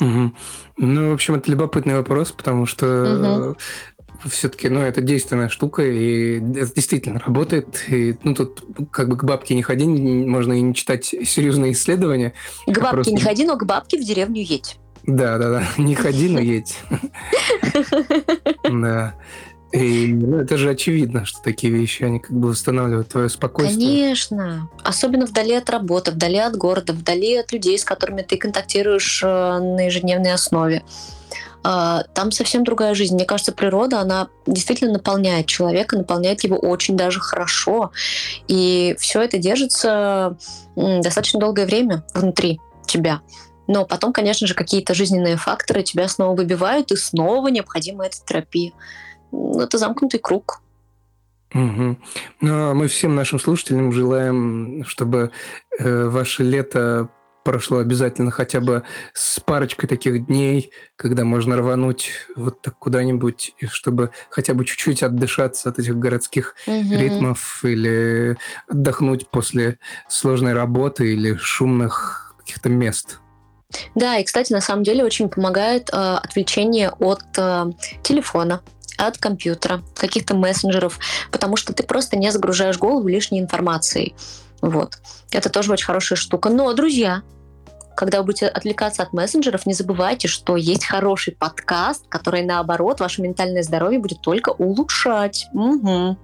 Угу. 0.00 0.32
Ну, 0.78 1.10
в 1.10 1.14
общем, 1.14 1.34
это 1.34 1.50
любопытный 1.50 1.96
вопрос, 1.96 2.32
потому 2.32 2.66
что 2.66 3.54
угу. 4.22 4.28
все-таки, 4.28 4.68
ну, 4.68 4.80
это 4.80 5.00
действенная 5.00 5.48
штука, 5.48 5.82
и 5.82 6.38
это 6.38 6.74
действительно 6.74 7.20
работает. 7.20 7.84
И, 7.88 8.16
ну, 8.24 8.34
тут 8.34 8.64
как 8.90 9.08
бы 9.08 9.16
к 9.16 9.24
бабке 9.24 9.54
не 9.54 9.62
ходи, 9.62 9.86
можно 9.86 10.52
и 10.54 10.60
не 10.60 10.74
читать 10.74 11.04
серьезные 11.04 11.72
исследования. 11.72 12.34
К 12.66 12.78
бабке 12.80 12.90
просто... 12.90 13.12
не 13.12 13.20
ходи, 13.20 13.44
но 13.44 13.56
к 13.56 13.64
бабке 13.64 13.98
в 13.98 14.04
деревню 14.04 14.42
едь. 14.42 14.78
Да, 15.06 15.38
да, 15.38 15.50
да. 15.50 15.62
Не 15.76 15.94
ходи, 15.94 16.28
но 16.28 16.40
едь. 16.40 16.78
Да. 18.70 19.14
И 19.74 20.06
ну, 20.06 20.38
это 20.38 20.56
же 20.56 20.70
очевидно, 20.70 21.24
что 21.24 21.42
такие 21.42 21.72
вещи, 21.72 22.04
они 22.04 22.20
как 22.20 22.30
бы 22.30 22.48
восстанавливают 22.48 23.08
твое 23.08 23.28
спокойствие. 23.28 24.04
Конечно. 24.04 24.68
Особенно 24.84 25.26
вдали 25.26 25.52
от 25.54 25.68
работы, 25.68 26.12
вдали 26.12 26.38
от 26.38 26.56
города, 26.56 26.92
вдали 26.92 27.36
от 27.38 27.52
людей, 27.52 27.76
с 27.76 27.84
которыми 27.84 28.22
ты 28.22 28.36
контактируешь 28.36 29.20
э, 29.24 29.26
на 29.26 29.86
ежедневной 29.86 30.32
основе. 30.32 30.84
А, 31.64 32.04
там 32.14 32.30
совсем 32.30 32.62
другая 32.62 32.94
жизнь. 32.94 33.16
Мне 33.16 33.24
кажется, 33.24 33.50
природа, 33.50 33.98
она 33.98 34.28
действительно 34.46 34.92
наполняет 34.92 35.46
человека, 35.46 35.98
наполняет 35.98 36.44
его 36.44 36.56
очень 36.56 36.96
даже 36.96 37.18
хорошо. 37.18 37.90
И 38.46 38.94
все 39.00 39.22
это 39.22 39.38
держится 39.38 40.36
достаточно 40.76 41.40
долгое 41.40 41.66
время 41.66 42.04
внутри 42.14 42.60
тебя. 42.86 43.22
Но 43.66 43.84
потом, 43.86 44.12
конечно 44.12 44.46
же, 44.46 44.54
какие-то 44.54 44.94
жизненные 44.94 45.36
факторы 45.36 45.82
тебя 45.82 46.06
снова 46.06 46.36
выбивают, 46.36 46.92
и 46.92 46.96
снова 46.96 47.48
необходима 47.48 48.06
эта 48.06 48.18
терапия 48.24 48.72
это 49.58 49.78
замкнутый 49.78 50.20
круг. 50.20 50.60
Угу. 51.54 51.96
Ну, 52.40 52.70
а 52.70 52.74
мы 52.74 52.88
всем 52.88 53.14
нашим 53.14 53.38
слушателям 53.38 53.92
желаем, 53.92 54.84
чтобы 54.86 55.30
э, 55.78 56.04
ваше 56.08 56.42
лето 56.42 57.08
прошло 57.44 57.78
обязательно 57.78 58.30
хотя 58.30 58.60
бы 58.60 58.82
с 59.12 59.38
парочкой 59.38 59.88
таких 59.88 60.26
дней, 60.26 60.72
когда 60.96 61.24
можно 61.24 61.56
рвануть 61.56 62.10
вот 62.34 62.62
так 62.62 62.76
куда-нибудь, 62.78 63.52
чтобы 63.68 64.10
хотя 64.30 64.54
бы 64.54 64.64
чуть-чуть 64.64 65.02
отдышаться 65.02 65.68
от 65.68 65.78
этих 65.78 65.96
городских 65.96 66.56
угу. 66.66 66.94
ритмов 66.94 67.64
или 67.64 68.36
отдохнуть 68.66 69.28
после 69.28 69.78
сложной 70.08 70.54
работы 70.54 71.12
или 71.12 71.36
шумных 71.36 72.34
каких-то 72.38 72.68
мест. 72.68 73.20
Да, 73.94 74.18
и, 74.18 74.24
кстати, 74.24 74.52
на 74.52 74.60
самом 74.60 74.84
деле 74.84 75.04
очень 75.04 75.28
помогает 75.28 75.90
э, 75.92 75.96
отвлечение 75.96 76.90
от 76.90 77.24
э, 77.36 77.64
телефона, 78.02 78.62
от 78.96 79.18
компьютера, 79.18 79.82
каких-то 79.94 80.34
мессенджеров, 80.34 80.98
потому 81.30 81.56
что 81.56 81.72
ты 81.72 81.82
просто 81.82 82.16
не 82.16 82.30
загружаешь 82.30 82.78
голову 82.78 83.08
лишней 83.08 83.40
информацией. 83.40 84.14
Вот. 84.60 84.98
Это 85.30 85.50
тоже 85.50 85.72
очень 85.72 85.86
хорошая 85.86 86.16
штука. 86.16 86.48
Но, 86.48 86.72
друзья, 86.72 87.22
когда 87.96 88.18
вы 88.18 88.26
будете 88.26 88.46
отвлекаться 88.46 89.02
от 89.02 89.12
мессенджеров, 89.12 89.66
не 89.66 89.74
забывайте, 89.74 90.28
что 90.28 90.56
есть 90.56 90.84
хороший 90.84 91.34
подкаст, 91.34 92.06
который, 92.08 92.42
наоборот, 92.42 93.00
ваше 93.00 93.22
ментальное 93.22 93.62
здоровье 93.62 93.98
будет 93.98 94.20
только 94.20 94.50
улучшать. 94.50 95.46
Угу. 95.52 96.18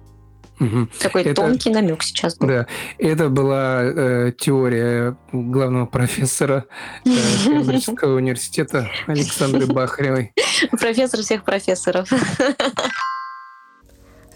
Угу. 0.59 0.89
Такой 0.99 1.23
это, 1.23 1.33
тонкий 1.33 1.71
намек 1.71 2.03
сейчас 2.03 2.37
был. 2.37 2.47
Да, 2.47 2.67
это 2.99 3.29
была 3.29 3.81
э, 3.83 4.31
теория 4.37 5.17
главного 5.31 5.87
профессора 5.87 6.65
э, 7.03 7.09
Кембриджского 7.45 8.15
университета 8.15 8.87
Александры 9.07 9.65
Бахаревой. 9.65 10.33
Профессор 10.69 11.21
всех 11.21 11.43
профессоров. 11.43 12.09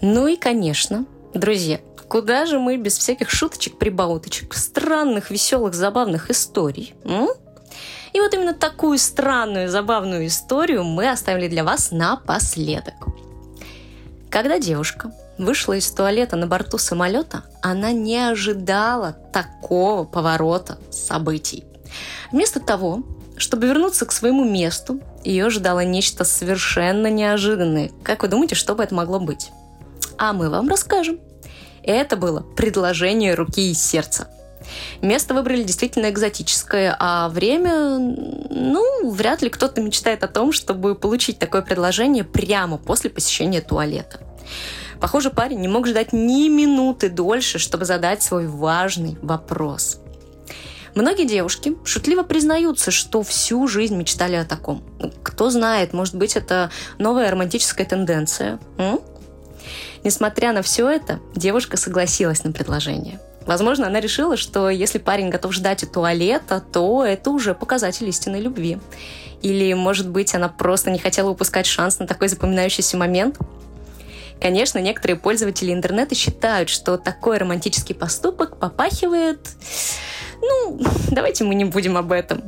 Ну 0.00 0.26
и, 0.26 0.36
конечно, 0.36 1.06
друзья, 1.32 1.80
куда 2.08 2.46
же 2.46 2.58
мы 2.58 2.76
без 2.76 2.98
всяких 2.98 3.30
шуточек, 3.30 3.78
прибауточек, 3.78 4.54
странных, 4.54 5.30
веселых, 5.30 5.74
забавных 5.74 6.30
историй? 6.30 6.94
М? 7.04 7.28
И 8.12 8.20
вот 8.20 8.32
именно 8.34 8.54
такую 8.54 8.98
странную, 8.98 9.68
забавную 9.68 10.26
историю 10.26 10.84
мы 10.84 11.10
оставили 11.10 11.48
для 11.48 11.64
вас 11.64 11.90
напоследок. 11.90 12.94
Когда 14.30 14.58
девушка 14.58 15.12
вышла 15.38 15.74
из 15.74 15.90
туалета 15.90 16.36
на 16.36 16.46
борту 16.46 16.78
самолета, 16.78 17.44
она 17.62 17.92
не 17.92 18.18
ожидала 18.18 19.12
такого 19.32 20.04
поворота 20.04 20.78
событий. 20.90 21.64
Вместо 22.32 22.60
того, 22.60 23.02
чтобы 23.36 23.66
вернуться 23.66 24.06
к 24.06 24.12
своему 24.12 24.44
месту, 24.44 25.00
ее 25.26 25.50
ждало 25.50 25.80
нечто 25.84 26.24
совершенно 26.24 27.08
неожиданное. 27.08 27.90
Как 28.02 28.22
вы 28.22 28.28
думаете, 28.28 28.54
что 28.54 28.74
бы 28.74 28.84
это 28.84 28.94
могло 28.94 29.18
быть? 29.18 29.50
А 30.18 30.32
мы 30.32 30.48
вам 30.48 30.68
расскажем. 30.68 31.18
Это 31.82 32.16
было 32.16 32.40
предложение 32.40 33.34
руки 33.34 33.70
и 33.70 33.74
сердца. 33.74 34.28
Место 35.00 35.34
выбрали 35.34 35.62
действительно 35.62 36.10
экзотическое, 36.10 36.96
а 36.98 37.28
время, 37.28 37.98
ну, 37.98 39.10
вряд 39.10 39.42
ли 39.42 39.50
кто-то 39.50 39.80
мечтает 39.80 40.24
о 40.24 40.28
том, 40.28 40.52
чтобы 40.52 40.94
получить 40.94 41.38
такое 41.38 41.62
предложение 41.62 42.24
прямо 42.24 42.78
после 42.78 43.10
посещения 43.10 43.60
туалета. 43.60 44.20
Похоже, 45.00 45.30
парень 45.30 45.60
не 45.60 45.68
мог 45.68 45.86
ждать 45.86 46.12
ни 46.12 46.48
минуты 46.48 47.10
дольше, 47.10 47.58
чтобы 47.58 47.84
задать 47.84 48.22
свой 48.22 48.46
важный 48.46 49.18
вопрос. 49.22 50.00
Многие 50.96 51.26
девушки 51.26 51.76
шутливо 51.84 52.22
признаются, 52.22 52.90
что 52.90 53.22
всю 53.22 53.68
жизнь 53.68 53.94
мечтали 53.94 54.34
о 54.34 54.46
таком. 54.46 54.82
Кто 55.22 55.50
знает, 55.50 55.92
может 55.92 56.14
быть, 56.14 56.36
это 56.36 56.70
новая 56.98 57.30
романтическая 57.30 57.86
тенденция. 57.86 58.58
М? 58.78 59.00
Несмотря 60.04 60.54
на 60.54 60.62
все 60.62 60.88
это, 60.88 61.20
девушка 61.34 61.76
согласилась 61.76 62.44
на 62.44 62.52
предложение. 62.52 63.20
Возможно, 63.44 63.88
она 63.88 64.00
решила, 64.00 64.38
что 64.38 64.70
если 64.70 64.96
парень 64.96 65.28
готов 65.28 65.52
ждать 65.52 65.84
у 65.84 65.86
туалета, 65.86 66.64
то 66.72 67.04
это 67.04 67.30
уже 67.30 67.54
показатель 67.54 68.08
истинной 68.08 68.40
любви. 68.40 68.78
Или, 69.42 69.74
может 69.74 70.08
быть, 70.08 70.34
она 70.34 70.48
просто 70.48 70.90
не 70.90 70.98
хотела 70.98 71.28
упускать 71.28 71.66
шанс 71.66 71.98
на 71.98 72.06
такой 72.06 72.28
запоминающийся 72.28 72.96
момент– 72.96 73.36
Конечно, 74.40 74.78
некоторые 74.78 75.16
пользователи 75.16 75.72
интернета 75.72 76.14
считают, 76.14 76.68
что 76.68 76.98
такой 76.98 77.38
романтический 77.38 77.94
поступок 77.94 78.58
попахивает 78.58 79.40
Ну, 80.46 80.80
давайте 81.10 81.44
мы 81.44 81.54
не 81.54 81.64
будем 81.64 81.96
об 81.96 82.12
этом. 82.12 82.42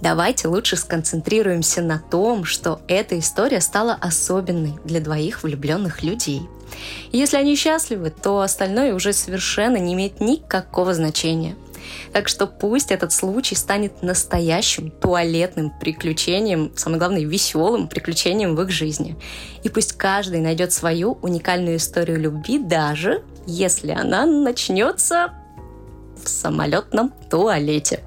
Давайте 0.00 0.48
лучше 0.48 0.76
сконцентрируемся 0.76 1.80
на 1.80 2.00
том, 2.00 2.44
что 2.44 2.80
эта 2.88 3.18
история 3.18 3.60
стала 3.60 3.94
особенной 3.94 4.74
для 4.84 5.00
двоих 5.00 5.44
влюбленных 5.44 6.02
людей. 6.02 6.42
И 7.12 7.18
если 7.18 7.36
они 7.36 7.54
счастливы, 7.54 8.10
то 8.10 8.40
остальное 8.40 8.94
уже 8.94 9.12
совершенно 9.12 9.76
не 9.76 9.94
имеет 9.94 10.20
никакого 10.20 10.92
значения. 10.94 11.54
Так 12.12 12.28
что 12.28 12.46
пусть 12.46 12.90
этот 12.90 13.12
случай 13.12 13.54
станет 13.54 14.02
настоящим 14.02 14.90
туалетным 14.90 15.70
приключением, 15.70 16.72
самое 16.74 16.98
главное, 16.98 17.24
веселым 17.24 17.86
приключением 17.86 18.56
в 18.56 18.62
их 18.62 18.70
жизни. 18.70 19.16
И 19.62 19.68
пусть 19.68 19.92
каждый 19.92 20.40
найдет 20.40 20.72
свою 20.72 21.18
уникальную 21.22 21.76
историю 21.76 22.18
любви, 22.18 22.58
даже 22.58 23.22
если 23.46 23.92
она 23.92 24.26
начнется 24.26 25.32
в 26.22 26.28
самолетном 26.28 27.12
туалете. 27.30 28.00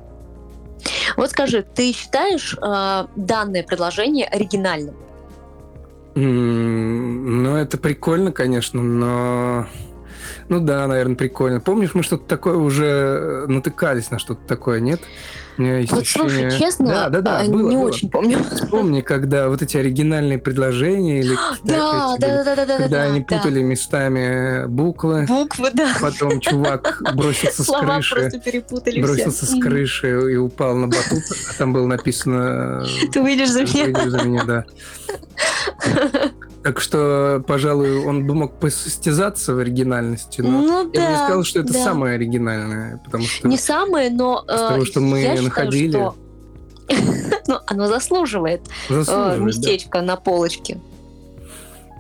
Вот 1.17 1.31
скажи, 1.31 1.63
ты 1.63 1.91
считаешь 1.93 2.57
э, 2.62 3.07
данное 3.15 3.63
предложение 3.63 4.27
оригинальным? 4.27 4.95
ну, 6.17 7.57
это 7.57 7.77
прикольно, 7.77 8.31
конечно, 8.31 8.81
но... 8.81 9.67
Ну 10.50 10.60
да, 10.60 10.88
наверное, 10.88 11.15
прикольно. 11.15 11.60
Помнишь, 11.60 11.94
мы 11.94 12.03
что-то 12.03 12.25
такое 12.25 12.55
уже 12.55 12.86
э, 12.86 13.46
натыкались 13.48 14.12
на 14.12 14.20
что-то 14.20 14.46
такое, 14.48 14.79
нет? 14.79 15.01
Вот 15.58 16.01
ощущение... 16.01 16.51
слушай, 16.51 16.60
честно, 16.60 16.86
да, 16.88 17.10
да, 17.10 17.22
да, 17.22 17.44
было, 17.46 17.70
не 17.70 17.77
было. 17.77 17.86
очень 17.86 18.10
помню. 18.10 18.44
Вспомни, 18.44 19.00
когда 19.01 19.48
вот 19.48 19.62
эти 19.62 19.77
оригинальные 19.77 20.38
предложения 20.38 21.22
или 21.22 21.36
да, 21.63 22.15
да, 22.20 22.44
да, 22.44 22.55
да, 22.55 22.65
да, 22.65 22.77
когда 22.77 23.03
они 23.03 23.22
путали 23.22 23.62
местами 23.62 24.67
буквы. 24.67 25.25
Буквы, 25.27 25.70
да. 25.74 25.94
Потом 26.01 26.41
чувак 26.41 27.01
бросился 27.15 27.63
с 27.63 27.67
крыши. 27.67 28.15
просто 28.15 28.39
перепутали 28.39 29.01
Бросился 29.01 29.46
с 29.46 29.60
крыши 29.60 30.34
и 30.34 30.36
упал 30.36 30.75
на 30.75 30.88
батут, 30.88 31.24
а 31.50 31.58
там 31.58 31.72
было 31.72 31.88
написано... 31.88 32.86
Ты 33.13 33.22
выйдешь 33.22 33.50
за 33.50 33.63
меня. 33.63 33.86
Выйдешь 33.86 34.12
за 34.12 34.24
меня, 34.24 34.44
да. 34.44 34.65
Так 36.65 36.81
что, 36.81 37.43
пожалуй, 37.45 38.03
он 38.03 38.25
бы 38.25 38.34
мог 38.34 38.60
посостязаться 38.60 39.53
в 39.53 39.60
оригинальности, 39.60 40.41
но 40.41 40.50
ну, 40.50 40.91
я 40.91 41.00
да, 41.00 41.05
бы 41.05 41.12
не 41.12 41.17
сказал, 41.17 41.43
что 41.43 41.60
это 41.60 41.74
да. 41.74 41.84
самое 41.84 42.15
оригинальное, 42.15 43.00
потому 43.05 43.24
что... 43.25 43.48
Не 43.48 43.60
самое, 43.60 44.10
но... 44.10 44.43
Из 44.50 44.60
того, 44.60 44.81
э, 44.81 44.86
что 44.86 45.00
мы 45.00 45.22
я 45.22 45.39
находили... 45.43 45.91
Считаю, 45.91 46.15
что... 46.88 47.41
ну, 47.48 47.60
оно 47.67 47.88
заслуживает, 47.88 48.62
э, 48.89 48.95
заслуживает 48.95 49.41
местечко 49.41 50.00
да. 50.00 50.05
на 50.05 50.15
полочке. 50.15 50.79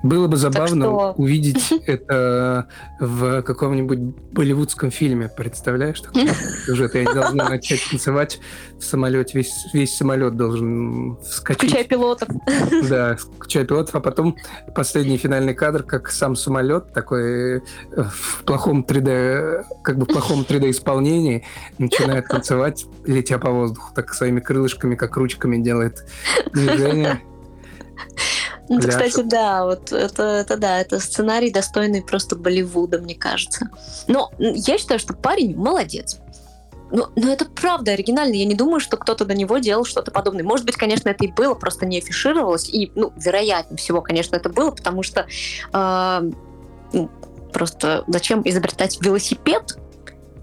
Было 0.05 0.27
бы 0.27 0.37
забавно 0.37 0.85
что... 0.85 1.13
увидеть 1.17 1.71
это 1.87 2.67
в 2.99 3.41
каком-нибудь 3.41 3.97
болливудском 4.33 4.91
фильме. 4.91 5.29
Представляешь, 5.35 5.99
такой 5.99 6.27
сюжет? 6.65 6.93
Я 6.93 7.11
должна 7.11 7.49
начать 7.49 7.81
танцевать 7.89 8.39
в 8.77 8.83
самолете. 8.83 9.39
Весь, 9.39 9.65
весь 9.73 9.97
самолет 9.97 10.37
должен 10.37 11.17
вскочить. 11.17 11.63
Включая 11.63 11.83
пилотов. 11.85 12.29
Да, 12.87 13.15
включая 13.15 13.65
пилотов. 13.65 13.95
А 13.95 13.99
потом 13.99 14.35
последний 14.75 15.17
финальный 15.17 15.55
кадр, 15.55 15.81
как 15.81 16.11
сам 16.11 16.35
самолет 16.35 16.93
такой 16.93 17.57
э, 17.57 17.61
в 17.91 18.43
плохом 18.45 18.85
3D, 18.87 19.63
как 19.83 19.97
бы 19.97 20.05
в 20.05 20.09
плохом 20.09 20.45
3D-исполнении 20.47 21.43
начинает 21.79 22.27
танцевать, 22.27 22.85
летя 23.05 23.39
по 23.39 23.49
воздуху, 23.49 23.91
так 23.95 24.13
своими 24.13 24.39
крылышками, 24.39 24.93
как 24.93 25.17
ручками 25.17 25.57
делает 25.57 26.05
движение. 26.53 27.21
Ну, 28.67 28.79
кстати, 28.79 29.21
да, 29.21 29.65
вот 29.65 29.91
это, 29.91 30.23
это 30.23 30.57
да, 30.57 30.79
это 30.79 30.99
сценарий 30.99 31.51
достойный 31.51 32.01
просто 32.01 32.35
Болливуда, 32.35 32.99
мне 32.99 33.15
кажется. 33.15 33.69
Но 34.07 34.31
я 34.37 34.77
считаю, 34.77 34.99
что 34.99 35.13
парень 35.13 35.55
молодец. 35.55 36.19
Но, 36.91 37.09
но 37.15 37.31
это 37.31 37.45
правда 37.45 37.91
оригинально. 37.91 38.33
Я 38.33 38.45
не 38.45 38.55
думаю, 38.55 38.79
что 38.79 38.97
кто-то 38.97 39.25
до 39.25 39.33
него 39.33 39.57
делал 39.57 39.85
что-то 39.85 40.11
подобное. 40.11 40.43
Может 40.43 40.65
быть, 40.65 40.75
конечно, 40.75 41.09
это 41.09 41.25
и 41.25 41.31
было, 41.31 41.53
просто 41.53 41.85
не 41.85 41.97
афишировалось. 41.97 42.69
И, 42.69 42.91
ну, 42.95 43.11
вероятнее 43.17 43.77
всего, 43.77 44.01
конечно, 44.01 44.35
это 44.35 44.49
было, 44.49 44.71
потому 44.71 45.03
что 45.03 45.25
э, 45.73 46.31
ну, 46.93 47.09
просто 47.51 48.03
зачем 48.07 48.41
изобретать 48.45 48.99
велосипед, 49.01 49.77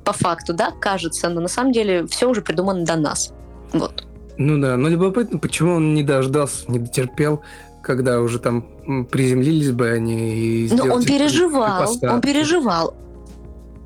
по 0.05 0.13
факту, 0.13 0.53
да, 0.53 0.73
кажется, 0.73 1.29
но 1.29 1.41
на 1.41 1.49
самом 1.49 1.73
деле 1.73 2.07
все 2.07 2.29
уже 2.29 2.43
придумано 2.43 2.85
до 2.85 2.97
нас. 2.97 3.33
Вот. 3.73 4.05
Ну 4.37 4.61
да, 4.61 4.77
но 4.77 4.89
любопытно, 4.89 5.39
почему 5.39 5.75
он 5.75 5.95
не 5.95 6.03
дождался, 6.03 6.71
не 6.71 6.79
дотерпел 6.79 7.43
когда 7.83 8.21
уже 8.21 8.39
там 8.39 8.63
приземлились 9.11 9.73
бы 9.73 9.91
они 9.91 10.35
и 10.35 10.69
Ну, 10.73 10.95
он 10.95 11.05
переживал, 11.05 11.91
он 12.03 12.21
переживал. 12.21 12.95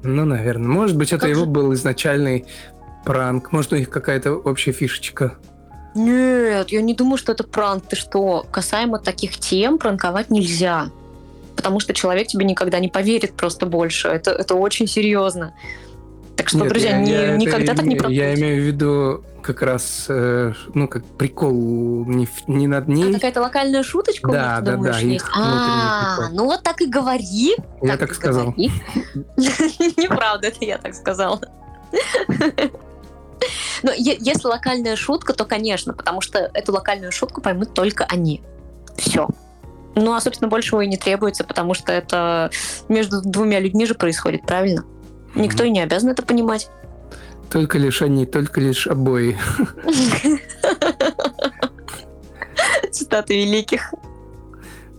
Ну, 0.03 0.25
наверное. 0.25 0.69
Может 0.69 0.97
быть, 0.97 1.09
это 1.09 1.23
как 1.23 1.31
его 1.31 1.45
же... 1.45 1.51
был 1.51 1.75
изначальный 1.75 2.47
пранк. 3.05 3.53
Может, 3.53 3.73
у 3.73 3.77
них 3.77 3.91
какая-то 3.91 4.35
общая 4.35 4.73
фишечка. 4.73 5.37
Нет, 5.95 6.69
я 6.69 6.83
не 6.83 6.95
думаю, 6.95 7.17
что 7.17 7.33
это 7.33 7.43
пранк. 7.43 7.87
Ты 7.87 7.97
что, 7.97 8.47
касаемо 8.51 8.99
таких 8.99 9.39
тем 9.39 9.79
пранковать 9.79 10.31
нельзя. 10.31 10.91
Потому 11.57 11.81
что 11.81 11.95
человек 11.95 12.29
тебе 12.29 12.45
никогда 12.45 12.79
не 12.79 12.89
поверит 12.89 13.33
просто 13.33 13.67
больше. 13.67 14.09
Это, 14.09 14.31
это 14.31 14.55
очень 14.55 14.87
серьезно. 14.87 15.55
Так 16.47 16.51
что, 16.51 16.59
Нет, 16.59 16.69
друзья, 16.69 16.91
я, 16.91 16.99
не, 17.01 17.11
я, 17.11 17.37
никогда 17.37 17.73
это, 17.73 17.77
так 17.83 17.87
не 17.87 17.97
пробуйте. 17.97 18.21
Я 18.21 18.35
имею 18.35 18.63
в 18.63 18.67
виду 18.67 19.25
как 19.43 19.63
раз, 19.63 20.07
э, 20.09 20.53
ну, 20.75 20.87
как 20.87 21.05
прикол 21.05 22.05
не, 22.07 22.29
не 22.47 22.69
над 22.69 22.87
ней. 22.87 23.11
А 23.11 23.15
какая-то 23.15 23.41
локальная 23.41 23.83
шуточка 23.83 24.31
да, 24.31 24.39
у 24.39 24.55
них, 24.55 24.65
да, 24.65 24.73
думаешь, 24.77 24.95
да, 24.95 25.01
есть? 25.01 25.25
А, 25.35 26.29
ну 26.31 26.45
вот 26.45 26.63
так 26.63 26.81
и 26.83 26.87
говори. 26.87 27.57
Я 27.83 27.97
так, 27.97 28.15
сказал. 28.15 28.55
Неправда, 28.57 30.47
это 30.47 30.65
я 30.65 30.79
так 30.79 30.95
сказала. 30.95 31.41
Но 33.83 33.91
если 33.93 34.47
локальная 34.47 34.95
шутка, 34.95 35.33
то, 35.33 35.45
конечно, 35.45 35.95
потому 35.95 36.21
что 36.21 36.49
эту 36.55 36.73
локальную 36.73 37.11
шутку 37.11 37.41
поймут 37.41 37.75
только 37.75 38.05
они. 38.05 38.41
Все. 38.97 39.27
Ну, 39.97 40.15
а, 40.15 40.21
собственно, 40.21 40.49
большего 40.49 40.83
и 40.83 40.87
не 40.87 40.97
требуется, 40.97 41.43
потому 41.43 41.75
что 41.75 41.91
это 41.91 42.53
между 42.89 43.21
двумя 43.21 43.59
людьми 43.59 43.85
же 43.85 43.95
происходит, 43.95 44.43
правильно? 44.47 44.85
Никто 45.37 45.64
и 45.64 45.70
не 45.70 45.81
обязан 45.81 46.11
это 46.11 46.22
понимать. 46.22 46.68
Только 47.51 47.79
лишь 47.79 48.03
они, 48.03 48.27
только 48.27 48.61
лишь 48.61 48.87
обои. 48.87 49.37
Цитаты 52.90 53.37
великих. 53.37 53.92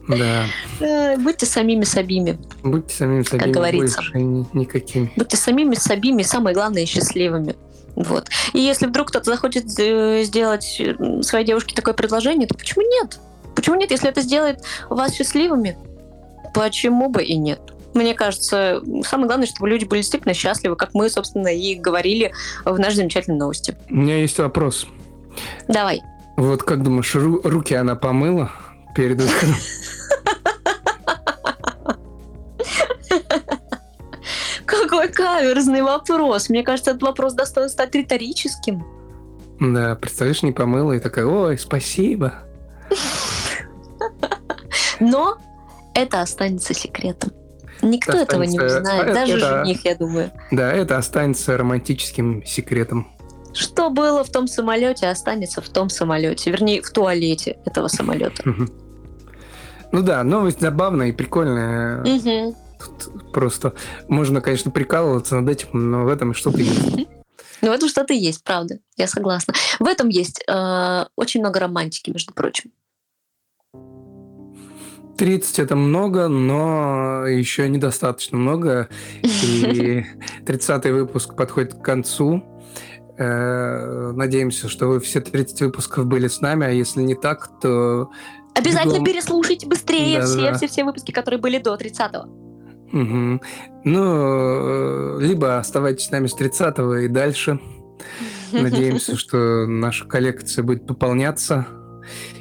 Да. 0.07 0.45
Э, 0.79 1.17
будьте 1.17 1.45
самими 1.45 1.83
собими. 1.83 2.39
Будьте 2.63 2.95
самими 2.95 3.23
собими. 3.23 3.43
Как 3.43 3.51
говорится. 3.51 4.01
никакими. 4.13 5.11
Будьте 5.17 5.35
самими 5.35 5.75
собими, 5.75 6.23
самое 6.23 6.53
главное, 6.53 6.85
счастливыми. 6.85 7.55
Вот. 7.95 8.29
И 8.53 8.59
если 8.59 8.85
вдруг 8.85 9.09
кто-то 9.09 9.25
захочет 9.25 9.65
э, 9.79 10.23
сделать 10.23 10.81
своей 11.21 11.45
девушке 11.45 11.75
такое 11.75 11.93
предложение, 11.93 12.47
то 12.47 12.55
почему 12.55 12.83
нет? 12.89 13.19
Почему 13.55 13.75
нет, 13.75 13.91
если 13.91 14.07
это 14.07 14.21
сделает 14.21 14.61
вас 14.89 15.13
счастливыми? 15.13 15.77
Почему 16.53 17.09
бы 17.09 17.23
и 17.23 17.35
нет? 17.35 17.59
Мне 17.97 18.13
кажется, 18.13 18.83
самое 19.03 19.27
главное, 19.27 19.47
чтобы 19.47 19.69
люди 19.69 19.85
были 19.85 20.01
действительно 20.01 20.35
счастливы, 20.35 20.75
как 20.75 20.93
мы, 20.93 21.09
собственно, 21.09 21.47
и 21.47 21.73
говорили 21.73 22.31
в 22.63 22.77
нашей 22.77 22.97
замечательной 22.97 23.37
новости. 23.37 23.75
У 23.89 23.95
меня 23.95 24.17
есть 24.17 24.37
вопрос. 24.37 24.85
Давай. 25.67 26.03
Вот 26.35 26.61
как 26.61 26.83
думаешь, 26.83 27.15
ру- 27.15 27.41
руки 27.43 27.73
она 27.73 27.95
помыла 27.95 28.51
перед 28.95 29.19
выходом? 29.19 29.55
Какой 34.65 35.07
каверзный 35.07 35.81
вопрос. 35.81 36.49
Мне 36.49 36.63
кажется, 36.63 36.91
этот 36.91 37.01
вопрос 37.01 37.33
достоин 37.33 37.69
стать 37.69 37.95
риторическим. 37.95 38.85
Да, 39.59 39.95
представляешь, 39.95 40.43
не 40.43 40.51
помыла 40.51 40.93
и 40.93 40.99
такая, 40.99 41.25
ой, 41.25 41.57
спасибо. 41.57 42.35
Но 44.99 45.37
это 45.95 46.21
останется 46.21 46.75
секретом. 46.75 47.31
Никто 47.89 48.13
это 48.13 48.21
этого 48.21 48.43
не 48.43 48.59
узнает, 48.59 49.13
даже 49.13 49.37
это, 49.37 49.63
жених, 49.65 49.85
я 49.85 49.95
думаю. 49.95 50.31
Да, 50.51 50.71
это 50.71 50.97
останется 50.97 51.57
романтическим 51.57 52.45
секретом. 52.45 53.07
Что 53.53 53.89
было 53.89 54.23
в 54.23 54.29
том 54.29 54.47
самолете, 54.47 55.07
останется 55.07 55.61
в 55.61 55.69
том 55.69 55.89
самолете. 55.89 56.51
Вернее, 56.51 56.81
в 56.81 56.91
туалете 56.91 57.57
этого 57.65 57.87
самолета. 57.87 58.43
Ну 59.91 60.01
да, 60.01 60.23
новость 60.23 60.61
забавная 60.61 61.07
и 61.07 61.11
прикольная. 61.11 62.03
Тут 62.77 63.31
просто 63.31 63.73
можно, 64.07 64.41
конечно, 64.41 64.69
прикалываться 64.69 65.39
над 65.39 65.49
этим, 65.49 65.69
но 65.91 66.03
в 66.03 66.09
этом 66.09 66.33
что-то 66.33 66.59
есть. 66.59 67.07
Ну, 67.61 67.69
в 67.69 67.71
этом 67.71 67.89
что-то 67.89 68.13
есть, 68.13 68.43
правда. 68.43 68.79
Я 68.97 69.07
согласна. 69.07 69.53
В 69.79 69.87
этом 69.87 70.09
есть 70.09 70.43
э, 70.47 71.05
очень 71.15 71.39
много 71.39 71.59
романтики, 71.59 72.11
между 72.11 72.33
прочим. 72.33 72.71
30 75.17 75.59
это 75.59 75.75
много, 75.75 76.27
но 76.27 77.25
еще 77.25 77.67
недостаточно 77.67 78.37
много. 78.37 78.89
И 79.23 80.05
30-й 80.45 80.91
выпуск 80.91 81.35
подходит 81.35 81.73
к 81.73 81.81
концу. 81.81 82.43
Э, 83.17 84.11
надеемся, 84.11 84.69
что 84.69 84.87
вы 84.87 84.99
все 84.99 85.21
30 85.21 85.61
выпусков 85.61 86.05
были 86.05 86.27
с 86.27 86.39
нами, 86.41 86.67
а 86.67 86.69
если 86.69 87.01
не 87.01 87.15
так, 87.15 87.49
то... 87.59 88.11
Обязательно 88.53 88.93
бегом... 88.93 89.05
переслушайте 89.05 89.67
быстрее 89.67 90.19
да, 90.19 90.25
все, 90.25 90.41
да. 90.41 90.53
все, 90.53 90.67
все 90.67 90.83
выпуски, 90.83 91.11
которые 91.11 91.39
были 91.39 91.57
до 91.57 91.75
30-го. 91.75 92.29
Угу. 92.93 93.41
Ну, 93.85 95.19
либо 95.19 95.57
оставайтесь 95.57 96.05
с 96.05 96.11
нами 96.11 96.27
с 96.27 96.33
30 96.33 96.77
и 97.03 97.07
дальше. 97.07 97.59
Надеемся, 98.51 99.17
что 99.17 99.65
наша 99.65 100.05
коллекция 100.05 100.63
будет 100.63 100.85
пополняться. 100.85 101.67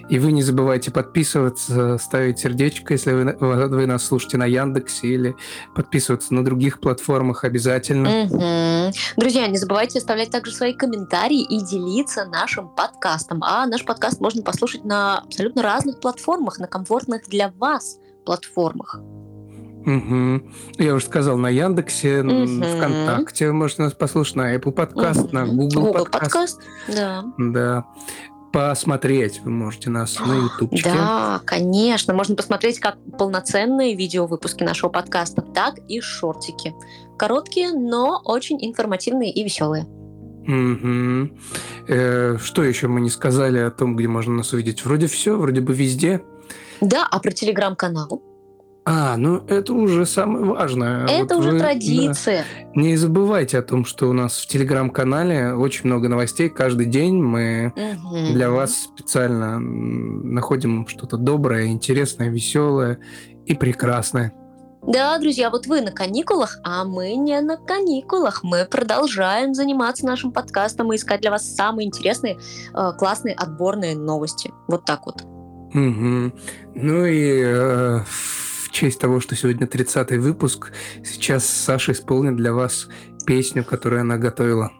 И 0.08 0.18
вы 0.20 0.32
не 0.32 0.42
забывайте 0.42 0.90
подписываться, 0.90 1.98
ставить 1.98 2.38
сердечко, 2.38 2.94
если 2.94 3.12
вы, 3.12 3.36
вы 3.68 3.86
нас 3.86 4.04
слушаете 4.04 4.36
на 4.36 4.46
Яндексе, 4.46 5.08
или 5.08 5.36
подписываться 5.74 6.32
на 6.32 6.44
других 6.44 6.80
платформах 6.80 7.42
обязательно. 7.44 8.24
Угу. 8.24 8.94
Друзья, 9.16 9.48
не 9.48 9.58
забывайте 9.58 9.98
оставлять 9.98 10.30
также 10.30 10.52
свои 10.52 10.74
комментарии 10.74 11.42
и 11.42 11.60
делиться 11.64 12.24
нашим 12.24 12.68
подкастом. 12.68 13.42
А 13.42 13.66
наш 13.66 13.84
подкаст 13.84 14.20
можно 14.20 14.42
послушать 14.42 14.84
на 14.84 15.18
абсолютно 15.18 15.62
разных 15.62 15.98
платформах, 15.98 16.58
на 16.58 16.68
комфортных 16.68 17.22
для 17.28 17.48
вас 17.58 17.98
платформах. 18.24 19.00
Угу. 19.86 20.42
Я 20.78 20.94
уже 20.94 21.06
сказал, 21.06 21.36
на 21.36 21.48
Яндексе, 21.48 22.20
угу. 22.22 22.62
ВКонтакте 22.76 23.50
можно 23.50 23.84
нас 23.84 23.92
послушать, 23.92 24.36
на 24.36 24.54
Apple 24.54 24.72
подкаст, 24.72 25.24
угу. 25.24 25.34
на 25.34 25.46
Google, 25.46 25.86
Google 25.86 26.06
подкаст. 26.06 26.60
Да. 26.88 27.24
Да 27.38 27.86
посмотреть 28.56 29.42
вы 29.44 29.50
можете 29.50 29.90
нас 29.90 30.18
на 30.18 30.32
ютубчике. 30.32 30.88
Да, 30.88 31.42
конечно. 31.44 32.14
Можно 32.14 32.36
посмотреть 32.36 32.80
как 32.80 32.96
полноценные 33.18 33.94
видеовыпуски 33.94 34.64
нашего 34.64 34.88
подкаста, 34.88 35.42
так 35.42 35.74
и 35.88 36.00
шортики. 36.00 36.72
Короткие, 37.18 37.72
но 37.72 38.18
очень 38.24 38.56
информативные 38.64 39.30
и 39.30 39.44
веселые. 39.44 39.84
Угу. 40.48 41.38
Э, 41.88 42.38
что 42.38 42.62
еще 42.62 42.88
мы 42.88 43.02
не 43.02 43.10
сказали 43.10 43.58
о 43.58 43.70
том, 43.70 43.94
где 43.94 44.08
можно 44.08 44.36
нас 44.36 44.54
увидеть? 44.54 44.86
Вроде 44.86 45.06
все, 45.06 45.36
вроде 45.36 45.60
бы 45.60 45.74
везде. 45.74 46.22
Да, 46.80 47.06
а 47.10 47.18
про 47.18 47.32
телеграм-канал? 47.32 48.22
А, 48.88 49.16
ну 49.16 49.42
это 49.48 49.72
уже 49.72 50.06
самое 50.06 50.44
важное. 50.44 51.06
Это 51.06 51.34
вот 51.34 51.40
уже 51.40 51.50
вы, 51.50 51.58
традиция. 51.58 52.44
Да, 52.72 52.80
не 52.80 52.96
забывайте 52.96 53.58
о 53.58 53.62
том, 53.62 53.84
что 53.84 54.08
у 54.08 54.12
нас 54.12 54.38
в 54.38 54.46
телеграм-канале 54.46 55.54
очень 55.54 55.86
много 55.86 56.08
новостей. 56.08 56.48
Каждый 56.48 56.86
день 56.86 57.20
мы 57.20 57.72
угу. 57.74 58.32
для 58.32 58.48
вас 58.48 58.84
специально 58.84 59.58
находим 59.58 60.86
что-то 60.86 61.16
доброе, 61.16 61.66
интересное, 61.66 62.28
веселое 62.28 63.00
и 63.44 63.54
прекрасное. 63.54 64.32
Да, 64.86 65.18
друзья, 65.18 65.50
вот 65.50 65.66
вы 65.66 65.80
на 65.80 65.90
каникулах, 65.90 66.60
а 66.62 66.84
мы 66.84 67.16
не 67.16 67.40
на 67.40 67.56
каникулах. 67.56 68.44
Мы 68.44 68.66
продолжаем 68.66 69.52
заниматься 69.52 70.06
нашим 70.06 70.30
подкастом 70.30 70.92
и 70.92 70.96
искать 70.96 71.22
для 71.22 71.32
вас 71.32 71.56
самые 71.56 71.88
интересные, 71.88 72.38
э, 72.72 72.92
классные 72.96 73.34
отборные 73.34 73.96
новости. 73.96 74.52
Вот 74.68 74.84
так 74.84 75.06
вот. 75.06 75.22
Угу. 75.74 76.32
Ну 76.76 77.04
и 77.04 77.42
э, 77.44 78.00
честь 78.76 79.00
того, 79.00 79.20
что 79.20 79.34
сегодня 79.34 79.66
30-й 79.66 80.18
выпуск, 80.18 80.70
сейчас 81.02 81.46
Саша 81.46 81.92
исполнит 81.92 82.36
для 82.36 82.52
вас 82.52 82.88
песню, 83.24 83.64
которую 83.64 84.02
она 84.02 84.18
готовила. 84.18 84.70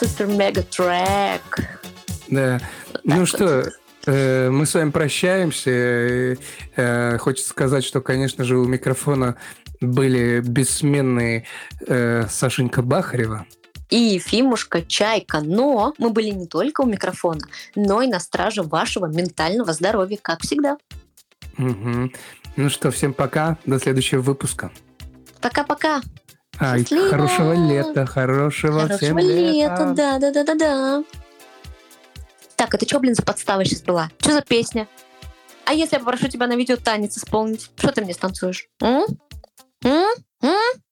Супер 0.00 0.26
мега 0.26 0.62
трек. 0.64 1.78
Да. 2.26 2.60
Ну 3.04 3.24
что, 3.24 3.66
мы 4.06 4.66
с 4.66 4.74
вами 4.74 4.90
прощаемся. 4.90 6.36
Э, 6.76 7.18
хочется 7.18 7.50
сказать, 7.50 7.84
что, 7.84 8.00
конечно 8.00 8.44
же, 8.44 8.56
у 8.56 8.64
микрофона 8.64 9.36
были 9.80 10.40
бессменные 10.40 11.44
э, 11.86 12.26
Сашенька 12.28 12.82
Бахарева. 12.82 13.46
И 13.90 13.96
Ефимушка 13.96 14.82
Чайка. 14.82 15.40
Но 15.40 15.94
мы 15.98 16.10
были 16.10 16.30
не 16.30 16.46
только 16.46 16.82
у 16.82 16.86
микрофона, 16.86 17.42
но 17.74 18.02
и 18.02 18.06
на 18.06 18.20
страже 18.20 18.62
вашего 18.62 19.06
ментального 19.06 19.72
здоровья, 19.72 20.18
как 20.20 20.42
всегда. 20.42 20.76
Угу. 21.58 22.10
Ну 22.56 22.70
что, 22.70 22.90
всем 22.90 23.12
пока. 23.12 23.58
До 23.64 23.78
следующего 23.78 24.20
выпуска. 24.20 24.70
Пока-пока. 25.40 26.00
А, 26.58 26.76
хорошего 27.10 27.52
лета, 27.52 28.06
хорошего, 28.06 28.80
хорошего 28.80 28.98
всем 28.98 29.18
лета. 29.18 29.52
лета. 29.52 29.92
Да, 29.94 30.18
да, 30.18 30.32
да, 30.32 30.44
да, 30.44 30.54
да. 30.54 31.04
Так, 32.56 32.74
это 32.74 32.86
что, 32.86 32.98
блин, 33.00 33.14
за 33.14 33.22
подстава 33.22 33.64
сейчас 33.64 33.82
была? 33.82 34.10
Что 34.18 34.32
за 34.32 34.42
песня? 34.42 34.88
А 35.66 35.74
если 35.74 35.96
я 35.96 36.00
попрошу 36.00 36.28
тебя 36.28 36.46
на 36.46 36.56
видео 36.56 36.76
танец 36.76 37.18
исполнить, 37.18 37.70
что 37.76 37.92
ты 37.92 38.00
мне 38.00 38.14
станцуешь? 38.14 38.68
М? 38.80 39.04
М? 39.84 40.08
М? 40.42 40.82